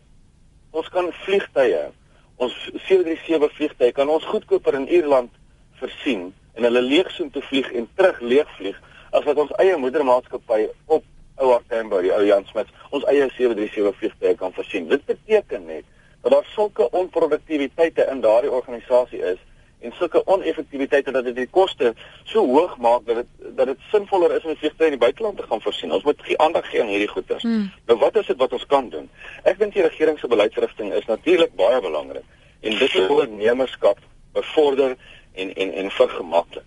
[0.71, 1.89] ons kan vliegtye
[2.37, 2.55] ons
[2.87, 5.33] 737 vliegtye kan ons goedkoper in Ierland
[5.81, 8.81] versien en hulle leegsoen te vlieg en terug leegvlieg
[9.17, 11.05] as wat ons eie moedermaatskappy op
[11.37, 14.87] Ouer Tambo, die ou Jan Smith, ons eie 737 vliegtye kan versien.
[14.89, 15.85] Dit beteken net
[16.23, 19.43] dat daar sulke onproduktiwiteite in daardie organisasie is
[19.87, 21.93] en sulke oneffektiwiteite dat dit die koste
[22.25, 25.37] so hoog maak dat dit dat dit sinvoller is om die vliegtye in die buiteland
[25.39, 25.93] te gaan voorsien.
[25.93, 27.43] Ons moet gee aandag gee aan hierdie goeders.
[27.43, 27.71] Hmm.
[27.87, 29.11] Nou wat is dit wat ons kan doen?
[29.43, 32.25] Ek dink die regering se beleidsrigting is natuurlik baie belangrik
[32.61, 34.03] en dit is ondernemerskap
[34.37, 34.97] bevorder
[35.35, 36.65] en en en vergemaklik.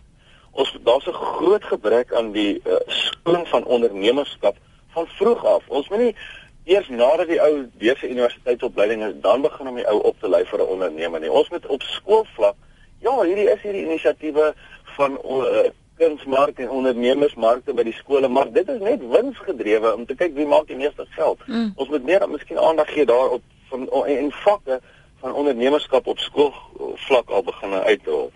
[0.51, 4.55] Ons daar's 'n groot gebrek aan die uh, skoling van ondernemerskap
[4.93, 5.63] van vroeg af.
[5.67, 6.15] Ons moet nie
[6.63, 10.45] eers nadat die ou beurse universiteitsopleiding is, dan begin om die ou op te lei
[10.45, 11.32] vir 'n onderneming nie.
[11.32, 12.55] Ons moet op skoolvlak
[12.99, 14.53] ja, hierdie is hierdie inisiatiewe
[14.97, 20.15] van uh, kunsmark en ondernemersmarkte by die skole, maar dit is net winsgedrewe om te
[20.19, 21.43] kyk wie maak die meeste geld.
[21.47, 21.73] Mm.
[21.75, 24.79] Ons moet meer miskien aandag gee daarop van en, en vakke
[25.19, 28.29] van ondernemerskap op skoolvlak al begin uitrol.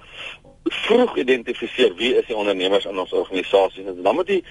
[0.63, 4.43] Vroeg identifiseer wie is die ondernemers in ons organisasies en dan moet die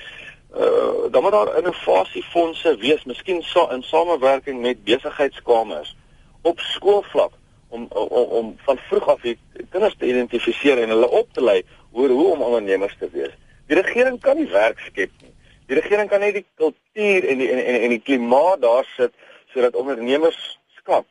[0.56, 5.94] uh, dan moet daar innovasiefondse wees, miskien sa in samewerking met besigheidskamers
[6.42, 7.32] op skoolvlak
[7.72, 9.36] om om, om van vroeg af die
[9.70, 13.34] kinders te identifiseer en hulle op te lei oor hoe om ondernemers te wees.
[13.70, 15.32] Die regering kan nie werk skep nie.
[15.70, 19.14] Die regering kan net die kultuur en die en, en, en die klimaat daar sit
[19.52, 21.06] sodat ondernemerskap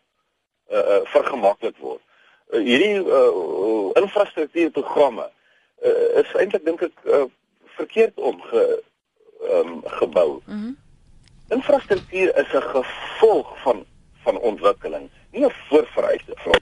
[0.71, 2.01] uh, uh vergemaklik word.
[2.51, 7.25] Uh, hierdie uh, infrastruktuurprogramme uh, is eintlik dink ek uh,
[7.77, 8.65] verkeerd om ge
[9.41, 10.41] um, gebou.
[10.45, 10.77] Mm -hmm.
[11.57, 13.85] Infrastruktuur is 'n gevolg van
[14.23, 16.59] van ontwikkeling, nie 'n voorvereiste vir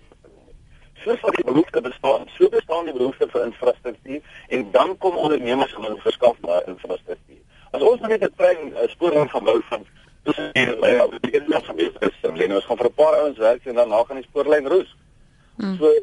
[1.04, 5.76] soos wat die behoefte bestaan, so bestaan die behoefte vir infrastruktuur en dan kom ondernemers
[5.76, 7.44] om hulle verskaf na infrastruktuur.
[7.72, 9.86] As ons net 'n trein spoorlyn gaan bou van
[10.24, 13.66] tussen die lyn, die is nog gebeur is, ons gaan vir 'n paar ouens werk
[13.66, 14.96] en dan na gaan die spoorlyn roes.
[15.56, 15.78] Mm.
[15.78, 15.94] So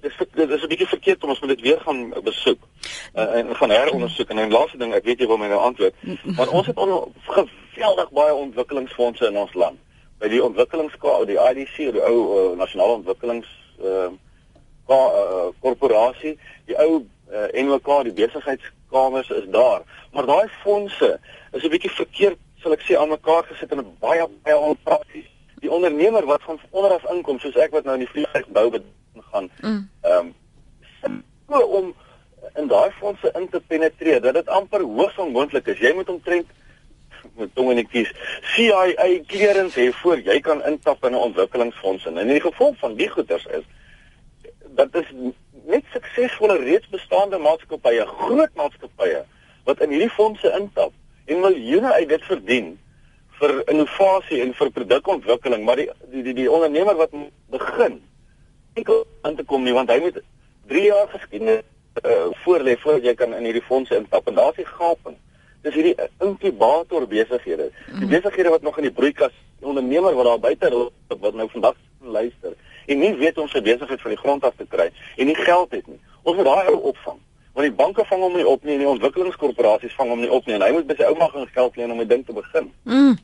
[0.00, 2.60] dis dit is 'n bietjie verkeerd om ons moet dit weer gaan besoek
[3.14, 5.94] uh, en gaan herondersoek en 'n laaste ding ek weet jy wil my nou antwoord
[6.38, 9.78] want ons het on, geweldig baie ontwikkelingsfondse in ons land
[10.18, 13.48] by die ontwikkelingskaart die IDC die ou uh, nasionale ontwikkelings
[13.84, 14.08] uh,
[14.88, 21.18] uh, korporasie die ou uh, NWK die besigheidskamers is daar maar daai fondse
[21.52, 25.28] is 'n bietjie verkeerd sal ek sê aan mekaar gesit in 'n baie baie onprakties
[25.60, 28.68] die ondernemer wat van onderaf inkom soos ek wat nou in die vliegtuig bou
[29.32, 29.88] gaan mm.
[30.02, 30.32] ehm
[31.02, 31.22] mm.
[31.48, 31.94] um, om
[32.54, 36.46] in daai fondse in te penetreer dat dit amper hoogs onmoontlik is jy moet omtrent
[37.34, 38.12] met tong en kies
[38.54, 42.96] CIA clearance hê voor jy kan intap in 'n ontwikkelingsfonds en in die gevolg van
[42.96, 43.64] die goeders is
[44.78, 45.12] dat is
[45.66, 49.24] net suksesvolle reeds bestaande maatskappye groot maatskappye
[49.64, 50.92] wat in hierdie fondse intap
[51.26, 52.78] en miljoene uit dit verdien
[53.38, 57.10] vir innovasie en vir produkontwikkeling maar die die die, die ondernemer wat
[57.50, 58.02] begin
[58.74, 60.22] enkel aan te kom nie want hy moet
[60.68, 61.64] 3 jaar geskiedenis
[62.04, 65.16] uh, voorlê voordat jy kan in hierdie fondse instap en daar's die gaping.
[65.66, 67.72] Dis hierdie inkubator besighede.
[67.90, 68.12] Die mm.
[68.12, 70.70] besighede wat nog in die broeikas, die ondernemer wat daar buite
[71.08, 71.74] wat nou vandag
[72.06, 72.54] luister
[72.86, 75.72] en nie weet om sy besigheid van die grond af te kry en nie geld
[75.74, 75.98] het nie.
[76.22, 77.18] Ons moet daai ou opvang.
[77.56, 80.46] Want die banke vang hom nie op nie en die ontwikkelingskorporasies vang hom nie op
[80.46, 82.70] nie en hy moet by sy ouma gaan geld leen om 'n ding te begin.
[82.84, 83.16] Mm.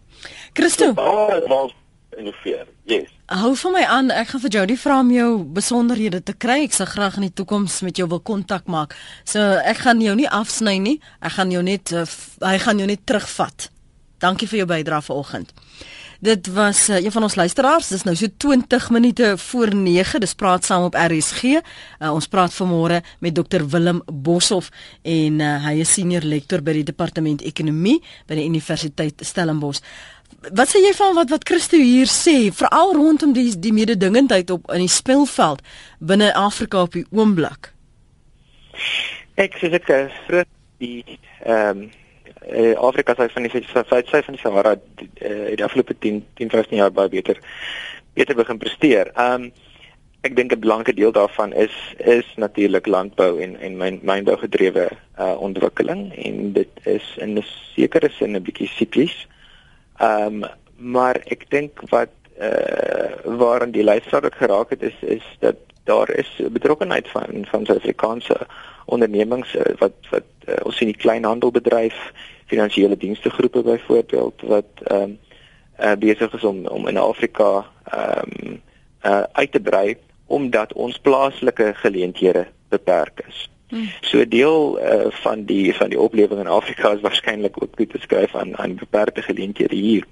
[0.53, 0.87] Christo.
[0.87, 0.95] So,
[1.47, 1.75] daar is
[2.19, 2.67] innoveer.
[2.89, 3.11] Yes.
[3.33, 6.63] Hou vir my aan, ek gaan vir jou die vra om jou besonderhede te kry.
[6.67, 8.97] Ek sal graag in die toekoms met jou wil kontak maak.
[9.25, 10.99] So ek gaan jou nie afsny nie.
[11.23, 12.05] Ek gaan jou net uh,
[12.45, 13.71] hy gaan jou net terugvat.
[14.23, 15.55] Dankie vir jou bydrae vanoggend.
[16.23, 17.89] Dit was uh, een van ons luisteraars.
[17.89, 20.21] Dis nou so 20 minute voor 9.
[20.23, 21.43] Dis praat saam op RSG.
[21.43, 21.63] Uh,
[21.99, 24.71] eh, ons praat vanmôre met Dr Willem Boshoff
[25.03, 27.99] en uh, hy is senior lektor by die departement ekonomie
[28.31, 29.83] by die Universiteit Stellenbosch
[30.51, 34.71] wat sê jy van wat wat Christo hier sê veral rondom die die mededingendheid op
[34.75, 35.63] in die speelveld
[35.99, 37.71] binne Afrika op die oomblik?
[39.41, 40.51] Ek sê dit is groot
[40.83, 41.91] die ehm um,
[42.83, 46.51] Afrika se van die feit sy van die Sahara die, uh, die afgelope 10 10
[46.51, 47.39] 15 jaar baie beter
[48.15, 49.13] beter begin presteer.
[49.15, 49.53] Ehm um,
[50.23, 54.91] ek dink 'n belangrike deel daarvan is is natuurlik landbou en en myn mynbou gedrewe
[55.19, 59.27] uh, ontwikkeling en dit is in 'n sekere sin 'n bietjie siklies.
[60.03, 60.51] Ehm um,
[60.83, 66.11] maar ek dink wat eh uh, waarin die ook geraak het is is dat daar
[66.11, 68.47] is betrokkeheid van van Suid-Afrikaanse
[68.85, 72.13] ondernemings uh, wat wat uh, ons sien die kleinhandelbedryf,
[72.47, 75.19] finansiële dienste groepe byvoorbeeld wat ehm um,
[75.81, 78.61] uh, besig is om om in Afrika ehm um,
[79.03, 83.52] uh, uit te brei omdat ons plaaslike geleenthede beperk is.
[83.73, 83.89] Hmm.
[84.05, 88.01] So deel uh, van die van die oplewing in Afrika is waarskynlik ook toe te
[88.01, 90.05] skryf aan aan beperkte geleenthede hier.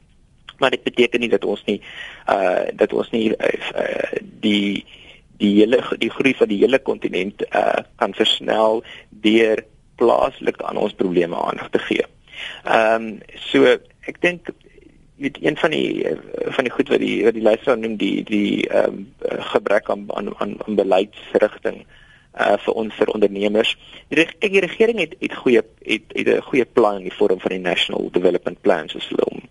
[0.58, 1.82] Maar dit beteken nie dat ons nie
[2.24, 4.84] uh dat ons nie uh, die
[5.36, 9.64] die hele die groei van die hele kontinent uh kan versnel deur
[10.00, 12.08] plaaslik aan ons probleme aandag te gee.
[12.64, 13.14] Ehm um,
[13.52, 13.76] so
[14.08, 14.48] ek dink
[15.20, 16.16] weet een van die
[16.56, 19.08] van die goed wat die wat die luisteraar noem die die ehm um,
[19.52, 21.84] gebrek aan aan aan beleidsrigting
[22.38, 23.76] uh vir ons vir ondernemers.
[24.08, 27.40] Die, reg, die regering het het goeie het het 'n goeie plan in die vorm
[27.40, 29.42] van die National Development Plan soos hulle hom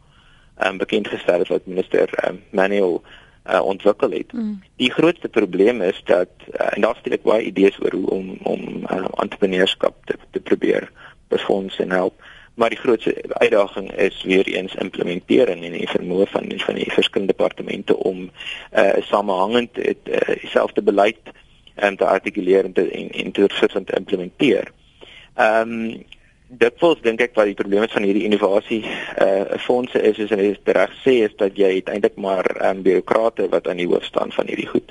[0.65, 3.01] um, bekend gestel het wat minister um, Manuel
[3.49, 4.33] uh, ontwikkel het.
[4.33, 4.61] Mm.
[4.75, 8.83] Die grootste probleem is dat uh, en daar steek baie idees oor hoe om om
[8.91, 10.91] uh, entrepreneurskap te, te probeer
[11.27, 12.13] befonds en help.
[12.53, 17.33] Maar die grootste uitdaging is weer eens implementering en die vermoë van van die verskillende
[17.33, 18.31] departemente om
[18.73, 19.69] uh, samehangend
[20.41, 21.17] dieselfde uh, beleid
[21.83, 24.71] um, te artikuleer en te en, en te, te implementeer.
[25.35, 26.05] Ehm um,
[26.49, 28.79] dit vols dink ek wat die probleem is van hierdie innovasie
[29.21, 33.45] uh fondse is is en dit reg sê is dat jy eintlik maar um, bureaukrate
[33.53, 34.89] wat aan die hoof staan van hierdie goed.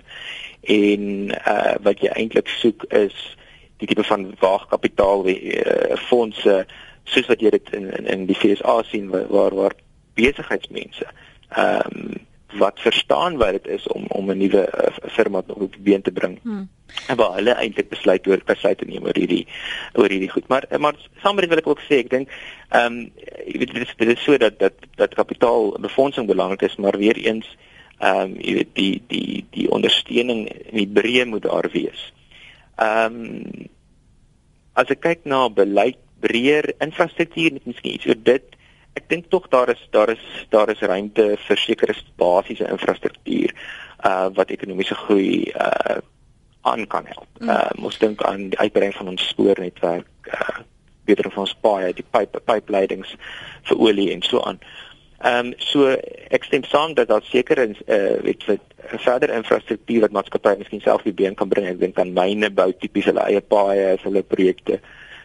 [0.63, 3.17] En uh wat jy eintlik soek is
[3.83, 6.63] die tipe van waagkapitaal uh, fondse
[7.11, 9.77] soos wat jy dit in in, in die FSA sien waar, waar
[10.15, 11.11] besigheidsmense
[11.51, 15.83] ehm um, wat verstaan wat dit is om om 'n nuwe uh, firma op die
[15.83, 16.39] been te bring.
[16.43, 16.69] Hmm.
[17.07, 19.47] En waar hulle eintlik besluit oor besluit te neem oor hierdie
[19.93, 20.49] oor hierdie goed.
[20.49, 22.29] Maar maar saam met dit wil ek ook sê, ek dink
[22.69, 23.13] ehm um,
[23.47, 26.97] jy weet dit is dit is so dat dat dat kapitaal befondsing belangrik is, maar
[26.97, 27.57] weer eens
[27.99, 32.13] ehm um, jy weet die die die ondersteuning in die breë moet daar wees.
[32.77, 33.69] Ehm um,
[34.73, 38.58] as ek kyk na beleid breër infrastruktuur net miskien iets oor dit
[38.99, 43.55] ek dink tog daar is daar is daar is ruimte vir sekere basiese infrastruktuur
[44.09, 45.99] uh wat ekonomiese groei uh
[46.69, 47.29] aan kan help.
[47.39, 47.49] Mm.
[47.49, 50.59] Uh ons dink aan die uitbreiding van ons spoornetwerk, uh
[51.09, 53.15] beter van ons paaie, die pipe pipeleidings
[53.71, 54.61] vir olie en so aan.
[55.19, 55.95] Ehm um, so
[56.37, 58.59] ek stem saam dat daar seker is uh weet jy
[59.05, 61.67] verder infrastruktuur wat maatskappye miskien self die been kan bring.
[61.71, 64.79] Ek dink aan myne bou tipies hulle eie paaie, hulle projekte,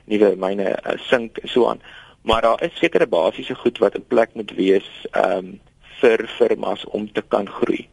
[0.09, 1.83] nuwe myne uh, sink so aan
[2.23, 5.59] maar daar is sekere basiese goed wat in plek moet wees ehm um,
[6.03, 7.87] vir firmas om te kan groei.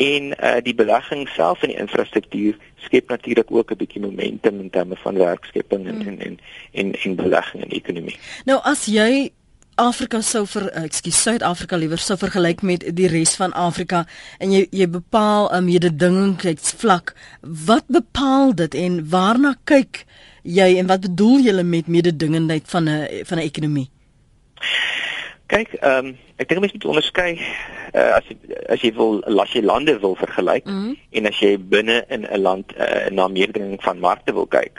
[0.00, 2.56] En uh die belegging self in die infrastruktuur
[2.86, 6.08] skep natuurlik ook 'n bietjie momentum in terme van werkskepping en, mm.
[6.08, 6.38] en en
[6.72, 8.18] en en belegging in die ekonomie.
[8.44, 9.32] Nou as jy
[9.74, 14.04] Afrika sou vir eh, ekskuus Suid-Afrika liewer sou vergelyk met die res van Afrika
[14.38, 20.04] en jy jy bepaal 'n mededingingsvlak wat bepaal dit en waarna kyk
[20.42, 23.90] jy en wat bedoel jy met mededingendheid van 'n van 'n ekonomie?
[25.46, 27.40] Kyk, ehm um, ek dink mens moet onderskei
[27.94, 28.36] uh, as jy
[28.68, 30.96] as jy wil las jy lande wil vergelyk mm -hmm.
[31.10, 34.72] en as jy binne in 'n land uh, na mededinging van markte wil kyk.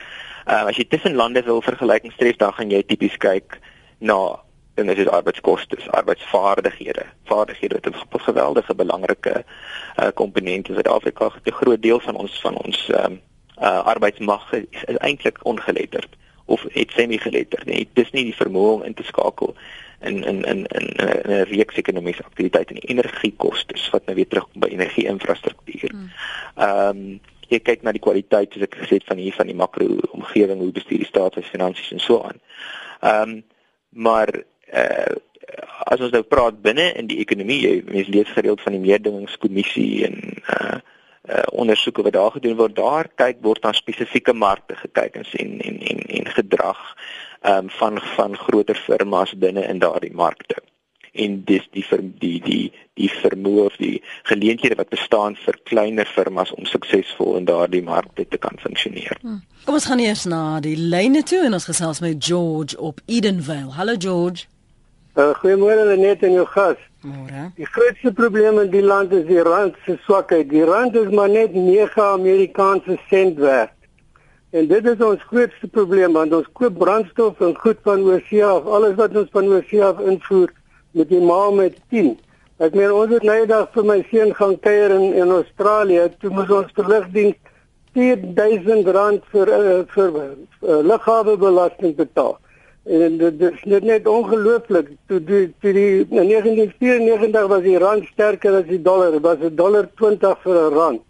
[0.48, 3.60] Uh, as jy tussen lande wil vergelyking streef, dan gaan jy tipies kyk
[4.00, 4.40] na
[4.76, 7.06] en dit is arbeidskoste, arbeidsvaardighede.
[7.26, 9.46] Vaardighede het 'n geweldige belangrike
[10.00, 11.32] uh, komponent in Suid-Afrika.
[11.44, 13.22] 'n Groot deel van ons van ons ehm um,
[13.64, 17.66] uh, arbeidsmag is, is eintlik ongeletterd of het semi-geletterd.
[17.66, 19.56] Nee, dit is nie die vermoë om in te skakel
[20.04, 24.68] in in in in 'n reeks ekonomiese aktiwiteite en energiekoste wat nou weer terugkom by
[24.68, 25.92] energie-infrastruktuur.
[25.92, 26.10] Hmm.
[26.56, 29.56] Ehm um, jy kyk na die kwaliteit soos ek gesê het van hier van die
[29.56, 32.40] makro-omgewing, hoe bestuur die staat se finansies en so aan.
[33.02, 33.44] Ehm um,
[33.90, 34.34] maar
[34.74, 35.16] uh
[35.86, 40.06] as ons nou praat binne in die ekonomie, jy mens lees gereeld van die meerdingingskommissie
[40.08, 40.16] en
[40.50, 40.80] uh
[41.30, 45.60] uh ondersoeke wat daar gedoen word, daar kyk word na spesifieke markte gekyk en en
[45.60, 46.82] en en, en gedrag
[47.42, 50.56] ehm um, van van groter firmas binne in daardie markte.
[51.14, 56.06] En dis die vir die die die vermoë of die geleenthede wat bestaan vir kleiner
[56.06, 59.18] firmas om suksesvol in daardie markte te kan funksioneer.
[59.22, 59.42] Hmm.
[59.66, 63.72] Kom ons gaan eers na die lyne toe en ons gesels met George op Edenvale.
[63.72, 64.46] Hallo George.
[65.16, 66.80] Uh, Goeiemôre net aan jou gas.
[67.04, 67.52] Môre.
[67.58, 70.50] Die grootste probleem in die land is die rand se swakheid.
[70.50, 73.74] Die rand is maar net 9 Amerikaanse sent werd.
[74.56, 78.66] En dit is ons grootste probleem want ons koop brandstof en goed van oorsee af.
[78.66, 80.54] Alles wat ons van oorsee af invoer,
[80.94, 82.14] moet jy maal met 10.
[82.64, 86.06] Ek meen ons het nou eendag vir my seun gaan kuier in in Australië.
[86.22, 87.34] Toe moes ons terugdien
[87.98, 92.38] 4000 rand vir uh, vir uh, lughawebelasting betaal.
[92.84, 94.90] En dit is net net ongelooflik.
[95.08, 99.12] Toe die toe die in 1994 was die rand sterker as die dollar.
[99.12, 101.02] Dit was 'n dollar 20 vir 'n rand.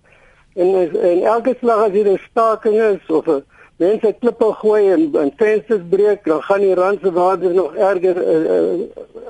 [0.54, 0.68] En
[1.02, 3.44] en elke slag as hier 'n staking is of 'n
[3.78, 8.18] mense klippe gooi en en vensters breek, dan gaan die rand se waarde nog erger
[8.18, 8.82] uh, uh,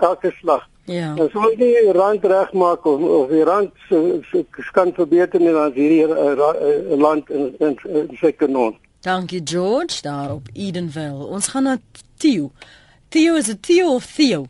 [0.02, 0.68] elke slag.
[0.86, 1.14] Ja.
[1.16, 6.08] Ons moet die rand regmaak of of die rand se kan verbeter nie dan hierdie
[6.08, 8.76] uh, uh, land in in, in sy kanon.
[9.04, 11.26] Dankie George daar op Edenville.
[11.26, 11.78] Ons gaan na
[12.24, 12.52] Theo.
[13.14, 14.46] Theo is dit Theo of Theo?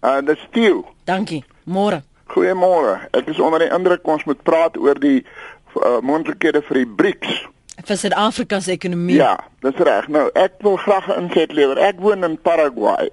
[0.00, 0.86] Uh dis Theo.
[1.04, 1.44] Dankie.
[1.68, 2.02] Môre.
[2.32, 2.96] Goeiemôre.
[3.16, 7.46] Ek is onder die indruk ons moet praat oor die uh, moontlikhede vir die BRICS
[7.88, 9.16] vir Suid-Afrika se ekonomie.
[9.16, 10.08] Ja, dis reg.
[10.12, 11.78] Nou, ek wil graag 'n inset lewer.
[11.78, 13.10] Ek woon in Paraguay.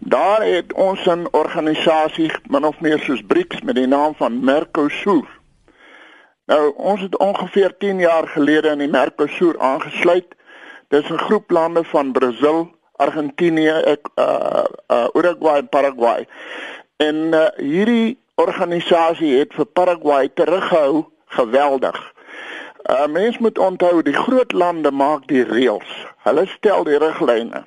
[0.00, 5.26] Daar het ons 'n organisasie min of meer soos BRICS met die naam van Mercosur.
[6.46, 10.34] Nou ons het ongeveer 10 jaar gelede in die Mercosur aangesluit.
[10.88, 16.26] Dis 'n groep lande van Brasil, Argentinië, ek uh uh Uruguay en Paraguay.
[16.96, 21.04] En uh, hierdie organisasie het vir Paraguay teruggehou
[21.36, 21.98] geweldig.
[22.90, 25.92] Uh mens moet onthou die groot lande maak die reëls.
[26.26, 27.64] Hulle stel die riglyne.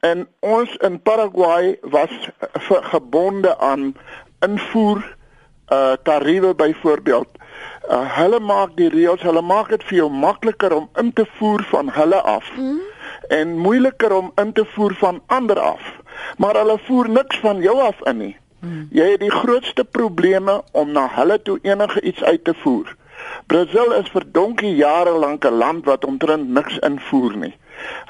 [0.00, 2.28] En ons in Paraguay was
[2.92, 3.94] gebonde aan
[4.40, 5.16] invoer
[5.72, 7.28] uh tariewe byvoorbeeld.
[7.88, 11.62] Uh hulle maak die reëls, hulle maak dit vir jou makliker om in te voer
[11.72, 12.48] van hulle af.
[12.56, 12.89] Mm.
[13.30, 15.82] En moeiliker om in te voer van ander af.
[16.36, 18.36] Maar hulle voer niks van jou af in nie.
[18.60, 18.88] Mm.
[18.92, 22.96] Jy het die grootste probleme om na hulle toe enige iets uit te voer.
[23.46, 27.54] Brasil is vir donkie jare lank 'n land wat omtrent niks invoer nie.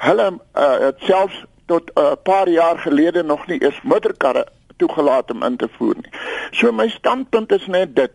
[0.07, 4.47] Hulle uh, het selfs tot 'n uh, paar jaar gelede nog nie eens motorkarre
[4.77, 6.13] toegelaat om in te voer nie.
[6.51, 8.13] So my standpunt is net dit.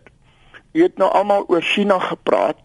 [0.72, 2.58] Jy het nou almal oor China gepraat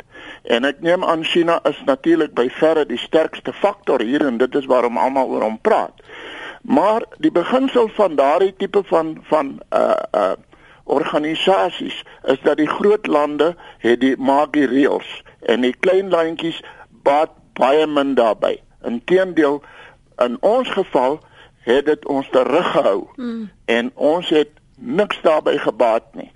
[0.42, 4.54] en ek neem aan China is natuurlik by verre die sterkste faktor hier en dit
[4.54, 5.96] is waarom almal oor hom praat.
[6.62, 10.32] Maar die beginsel van daardie tipe van van uh uh
[10.90, 16.58] organisasies is dat die groot lande het die maak die reëls en die klein landjies
[17.06, 18.58] baat baie min daarbey.
[18.84, 19.62] Inteendeel
[20.18, 21.20] in ons geval
[21.68, 23.50] het dit ons teruggehou mm.
[23.64, 26.30] en ons het niks daarbey gebaat nie.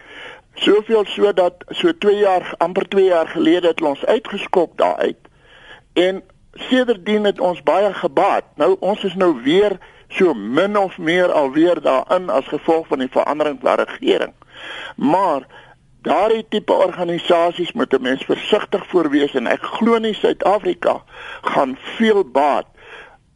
[0.54, 5.18] Soveel sodat so 2 jaar amper 2 jaar gelede het ons uitgeskop daaruit
[5.92, 8.44] en sedertdien het ons baie gebaat.
[8.56, 9.78] Nou ons is nou weer
[10.08, 14.32] so min of meer alweer daarin as gevolg van die verandering van regering.
[14.96, 15.46] Maar
[16.02, 21.02] daardie tipe organisasies moet 'n mens versigtig voor wees en ek glo nie Suid-Afrika
[21.42, 22.66] gaan veel baat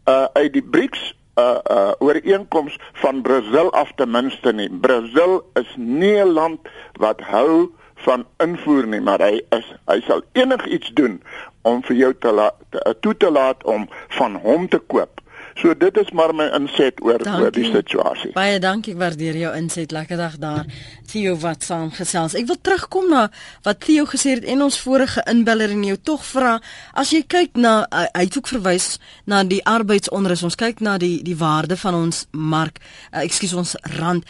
[0.08, 4.70] uh uit die BRICS uh uh ooreenkoms van Brasil af ten minste nie.
[4.70, 6.60] Brasil is nie 'n land
[6.98, 11.22] wat hou van invoer nie, maar hy is hy sal enigiets doen
[11.62, 12.54] om vir jou te laat
[13.00, 15.20] toe te laat om van hom te koop.
[15.58, 17.42] So dit is maar my inset oor dankie.
[17.42, 18.30] oor die situasie.
[18.36, 19.90] Baie dankie, ek waardeer jou inset.
[19.94, 20.66] Lekker dag daar.
[21.10, 22.36] Theo wat saam gesels.
[22.38, 23.24] Ek wil terugkom na
[23.66, 26.58] wat Theo gesê het en ons vorige inbeller en jou tog vra
[26.94, 30.46] as jy kyk na uh, hy het ook verwys na die arbeidsonrus.
[30.46, 32.78] Ons kyk na die die waarde van ons mark,
[33.10, 34.22] uh, ekskuus ons rand.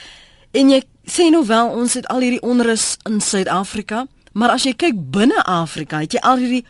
[0.57, 4.73] En jy sê nou wel ons het al hierdie onrus in Suid-Afrika, maar as jy
[4.81, 6.65] kyk binne Afrika, het jy al hierdie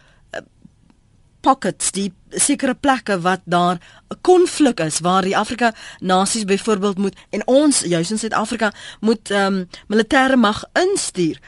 [1.40, 3.78] pockets die sekere plekke wat daar
[4.08, 9.30] 'n konflik is waar die Afrika nasies byvoorbeeld moet en ons juis in Suid-Afrika moet
[9.30, 11.38] ehm um, militêre mag instuur.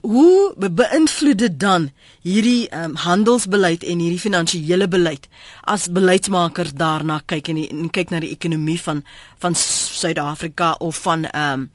[0.00, 1.90] Hoe beïnvloed dit dan
[2.22, 5.28] hierdie ehm um, handelsbeleid en hierdie finansiële beleid
[5.60, 9.04] as beleidsmakers daarna kyk en, die, en kyk na die ekonomie van
[9.38, 11.70] van Suid-Afrika of van ehm um,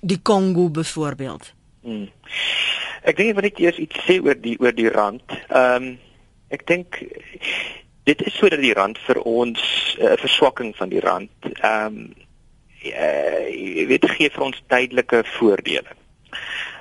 [0.00, 1.52] die Kongo byvoorbeeld?
[1.82, 2.10] Hmm.
[3.02, 5.22] Ek dink ek eers iets sê oor die oor die rand.
[5.48, 5.98] Ehm um,
[6.48, 7.02] Ek dink
[8.08, 9.60] dit is sodat die rand vir ons
[9.98, 11.30] 'n uh, verswakking van die rand.
[11.60, 12.14] Ehm um,
[12.84, 15.92] uh, jy weet gee vir ons tydelike voordele.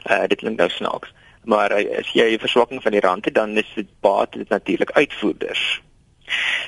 [0.08, 1.12] Uh dit klink nou snaaks,
[1.44, 4.50] maar uh, as jy 'n verswakking van die rand het, dan is dit baat dit
[4.50, 5.82] natuurlik uitvoerders.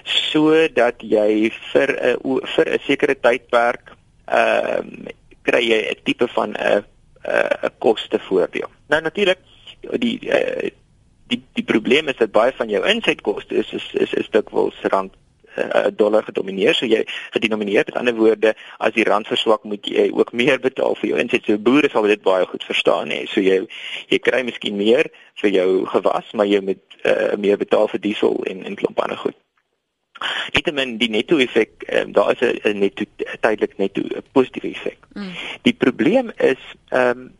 [0.04, 3.96] Sodat jy vir 'n vir 'n sekere tydperk
[4.28, 5.08] ehm um,
[5.48, 6.84] kry jy 'n tipe van 'n
[7.24, 8.70] 'n kostevoordeel.
[8.88, 9.40] Nou natuurlik
[9.82, 10.70] die uh,
[11.30, 15.14] die die probleem is dat baie van jou insetkoste is is is, is dikwels rand
[15.60, 17.04] 'n uh, eh, dollar gedomineer so jy
[17.36, 21.20] gedenomineer met ander woorde as die rand verswak moet jy ook meer betaal vir jou
[21.20, 23.60] inset so boere sal dit baie goed verstaan hè so jy
[24.14, 25.12] jy kry miskien meer
[25.42, 29.18] vir jou gewas maar jy moet uh, meer betaal vir diesel en en klomp ander
[29.18, 29.38] goed
[30.52, 33.06] Nietemin die netto effek um, daar is 'n netto
[33.40, 34.02] tydelik netto
[34.32, 34.98] positiewe effek.
[35.14, 35.32] Mm.
[35.62, 36.60] Die probleem is
[36.90, 37.39] ehm um,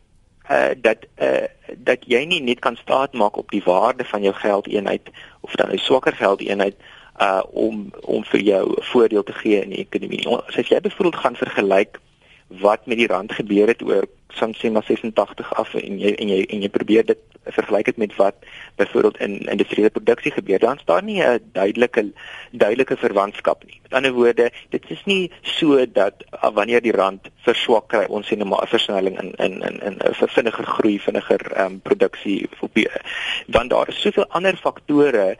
[0.50, 1.46] uh dat uh
[1.76, 5.70] dat jy nie net kan staat maak op die waarde van jou geldeenheid of dan
[5.72, 6.76] 'n swakker geldeenheid
[7.20, 10.28] uh om om vir jou voordeel te gee in die ekonomie.
[10.28, 12.00] As jy byvoorbeeld gaan vergelyk
[12.48, 16.28] wat met die rand gebeur het oor soms sê maar 86 af en jy en
[16.28, 18.34] jy en jy probeer dit vergelyk dit met wat
[18.76, 22.12] byvoorbeeld in industriële produksie gebeur dan staan nie 'n duidelike
[22.50, 23.80] duidelike verwantskap nie.
[23.82, 28.26] Met ander woorde, dit is nie so dat uh, wanneer die rand verswak kry ons
[28.26, 32.88] sien 'n versnelling in in in in 'n vinniger groei, vinniger um, produksie op die
[33.46, 35.36] want daar is soveel ander faktore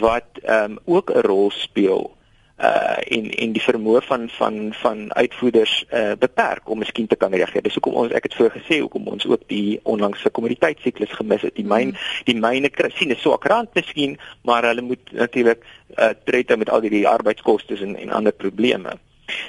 [0.00, 2.15] wat um, ook 'n rol speel
[2.56, 7.34] uh en en die vermoë van van van uitvoerders uh beperk om miskien te kan
[7.34, 7.62] reageer.
[7.62, 11.54] Dis hoekom ons ek het vroeër gesê hoekom ons ook die onlangse kommoditeitssiklus gemis het.
[11.54, 12.06] Die myn mm.
[12.24, 15.64] die myne sien is so akrant miskien, maar hulle moet natuurlik
[15.98, 18.96] uh tred met al die arbeidskoste en en ander probleme.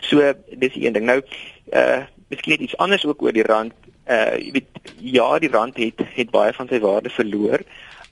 [0.01, 1.05] So dis een ding.
[1.05, 1.21] Nou
[1.73, 3.73] uh miskien net iets anders ook oor die rand
[4.07, 7.63] uh jy weet ja, die rand het het baie van sy waarde verloor.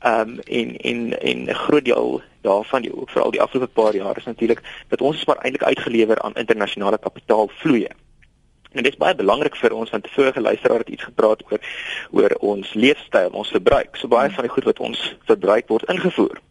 [0.06, 3.96] Ehm um, en en en 'n groot deel daarvan die ook veral die afgelope paar
[3.96, 7.90] jaar is natuurlik dat ons is maar eintlik uitgelewer aan internasionale kapitaalvloeye.
[8.72, 11.60] En dit is baie belangrik vir ons want te vorige luisteraar het iets gepraat oor
[12.12, 13.96] oor ons leefstyl, ons verbruik.
[13.96, 16.42] So baie van die goed wat ons verbruik word ingevoer.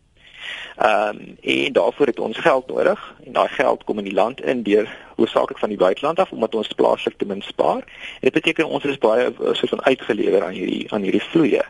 [0.77, 4.41] Ehm um, en daarvoor het ons geld nodig en daai geld kom in die land
[4.41, 7.83] in deur hoofsaaklik van die buiteland af omdat ons plaaslik te min spaar.
[8.21, 11.65] En dit beteken ons is baie eh, soos van uitgelewer aan hierdie aan hierdie vloeye.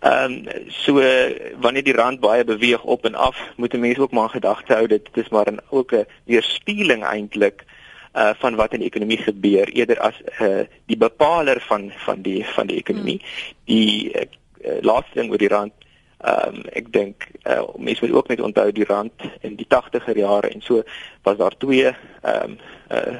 [0.00, 1.00] Ehm um, so
[1.60, 5.08] wanneer die rand baie beweeg op en af, moet mense ook maar gedagte hou dit
[5.12, 7.64] is maar 'n ook 'n weerspieëling eintlik
[8.14, 12.44] uh van wat in die ekonomie gebeur eerder as uh die bepaler van van die
[12.44, 13.22] van die ekonomie.
[13.64, 14.22] Die uh,
[14.80, 15.72] laaste ding oor die rand
[16.16, 20.16] Ehm um, ek dink uh, mense moet ook net onthou die rand in die 80er
[20.16, 20.82] jare en so
[21.22, 22.58] was daar twee ehm um,
[22.90, 23.18] uh,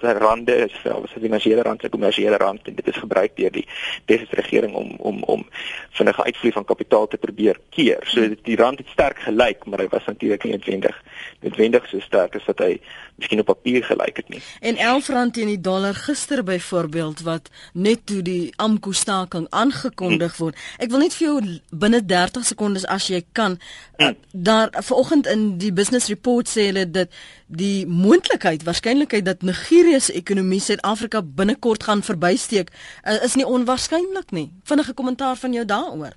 [0.00, 3.52] rande is wel was die finansiële rand die kommersiële rand en dit is gebruik deur
[3.52, 3.66] die
[4.04, 5.46] dese regering om om om
[5.90, 7.98] vinnige uitvloei van kapitaal te probeer keer.
[8.06, 11.02] So die rand het sterk gelyk, maar hy was natuurlik nie noodwendig
[11.42, 12.72] noodwendig so sterk as wat hy
[13.18, 14.42] miskien op papier gelyk het nie.
[14.60, 20.36] En 11 rand teen die dollar gister byvoorbeeld wat net toe die AMKU staking aangekondig
[20.36, 20.42] hm.
[20.42, 20.62] word.
[20.78, 21.40] Ek wil net vir jou
[21.70, 23.58] binne 30 sekondes as jy kan
[23.98, 24.14] hm.
[24.32, 27.12] daar vanoggend in die business report sê hulle dat
[27.46, 34.30] die moontlikheid waarskynlikheid dat Nigerië se ekonomie Suid-Afrika binnekort gaan verbysteek uh, is nie onwaarskynlik
[34.30, 34.52] nie.
[34.64, 36.14] Vinnige kommentaar van jou daaroor.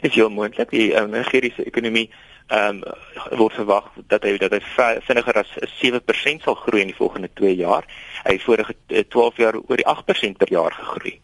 [0.00, 2.08] Is heel moontlik die uh, Nigeriese ekonomie
[2.52, 4.60] ehm um, word verwag dat hy dat hy
[5.04, 7.84] vinniger as 7% sal groei in die volgende 2 jaar.
[8.24, 11.18] Hy het vorige 12 eh, jaar oor die 8% per jaar gegroei.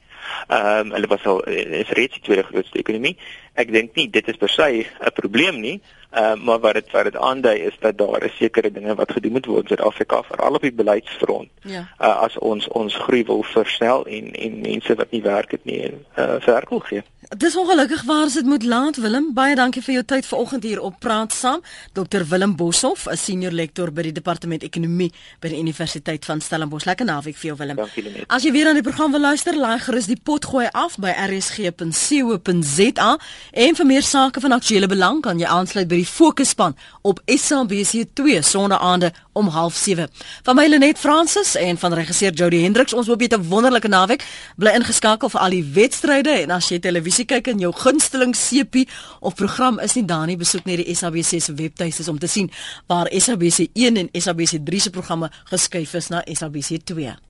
[0.48, 3.16] Ehm um, hulle was al is reeds die tweede grootste ekonomie.
[3.54, 5.80] Ek dink nie dit is per se 'n probleem nie,
[6.14, 9.32] uh, maar wat dit wat dit aandui is dat daar is sekere dinge wat gedoen
[9.32, 11.48] moet word in Suid-Afrika veral op die beleidsfront.
[11.62, 11.88] Ja.
[12.00, 15.82] Uh, as ons ons groei wil versnel en en mense wat nie werk het nie
[15.82, 17.02] en uh, werk wil gee.
[17.36, 19.30] Dis ongelukkig waar dit moet laat Willem.
[19.34, 21.60] Baie dankie vir jou tyd vanoggend hier op Praat Saam.
[21.92, 26.84] Dr Willem Boshoff, 'n senior lektor by die Departement Ekonomie by die Universiteit van Stellenbosch.
[26.84, 27.76] Lekker naweek vir jou Willem.
[27.76, 30.96] Dankie, As jy weer aan die program wil luister, laai gerus die pot gooi af
[30.98, 33.18] by rsg.co.za
[33.52, 38.40] en vir meer sake van aktuële belang kan jy aansluit by die Fokusspan op SABC2
[38.40, 40.10] sonnaande om 07:30.
[40.42, 43.88] Van my Lenet Fransis en van regisseur Jody Hendriks, ons hoop jy het 'n wonderlike
[43.88, 44.24] naweek.
[44.56, 48.88] Bly ingeskakel vir al die wedstryde en as jy televisie kyk en jou gunsteling sepie
[49.20, 52.50] of program is nie daar nie, besoek net die SABC se webtuiste om te sien
[52.86, 57.20] waar SABC 1 en SABC 3 se programme geskuif is na SABC 2.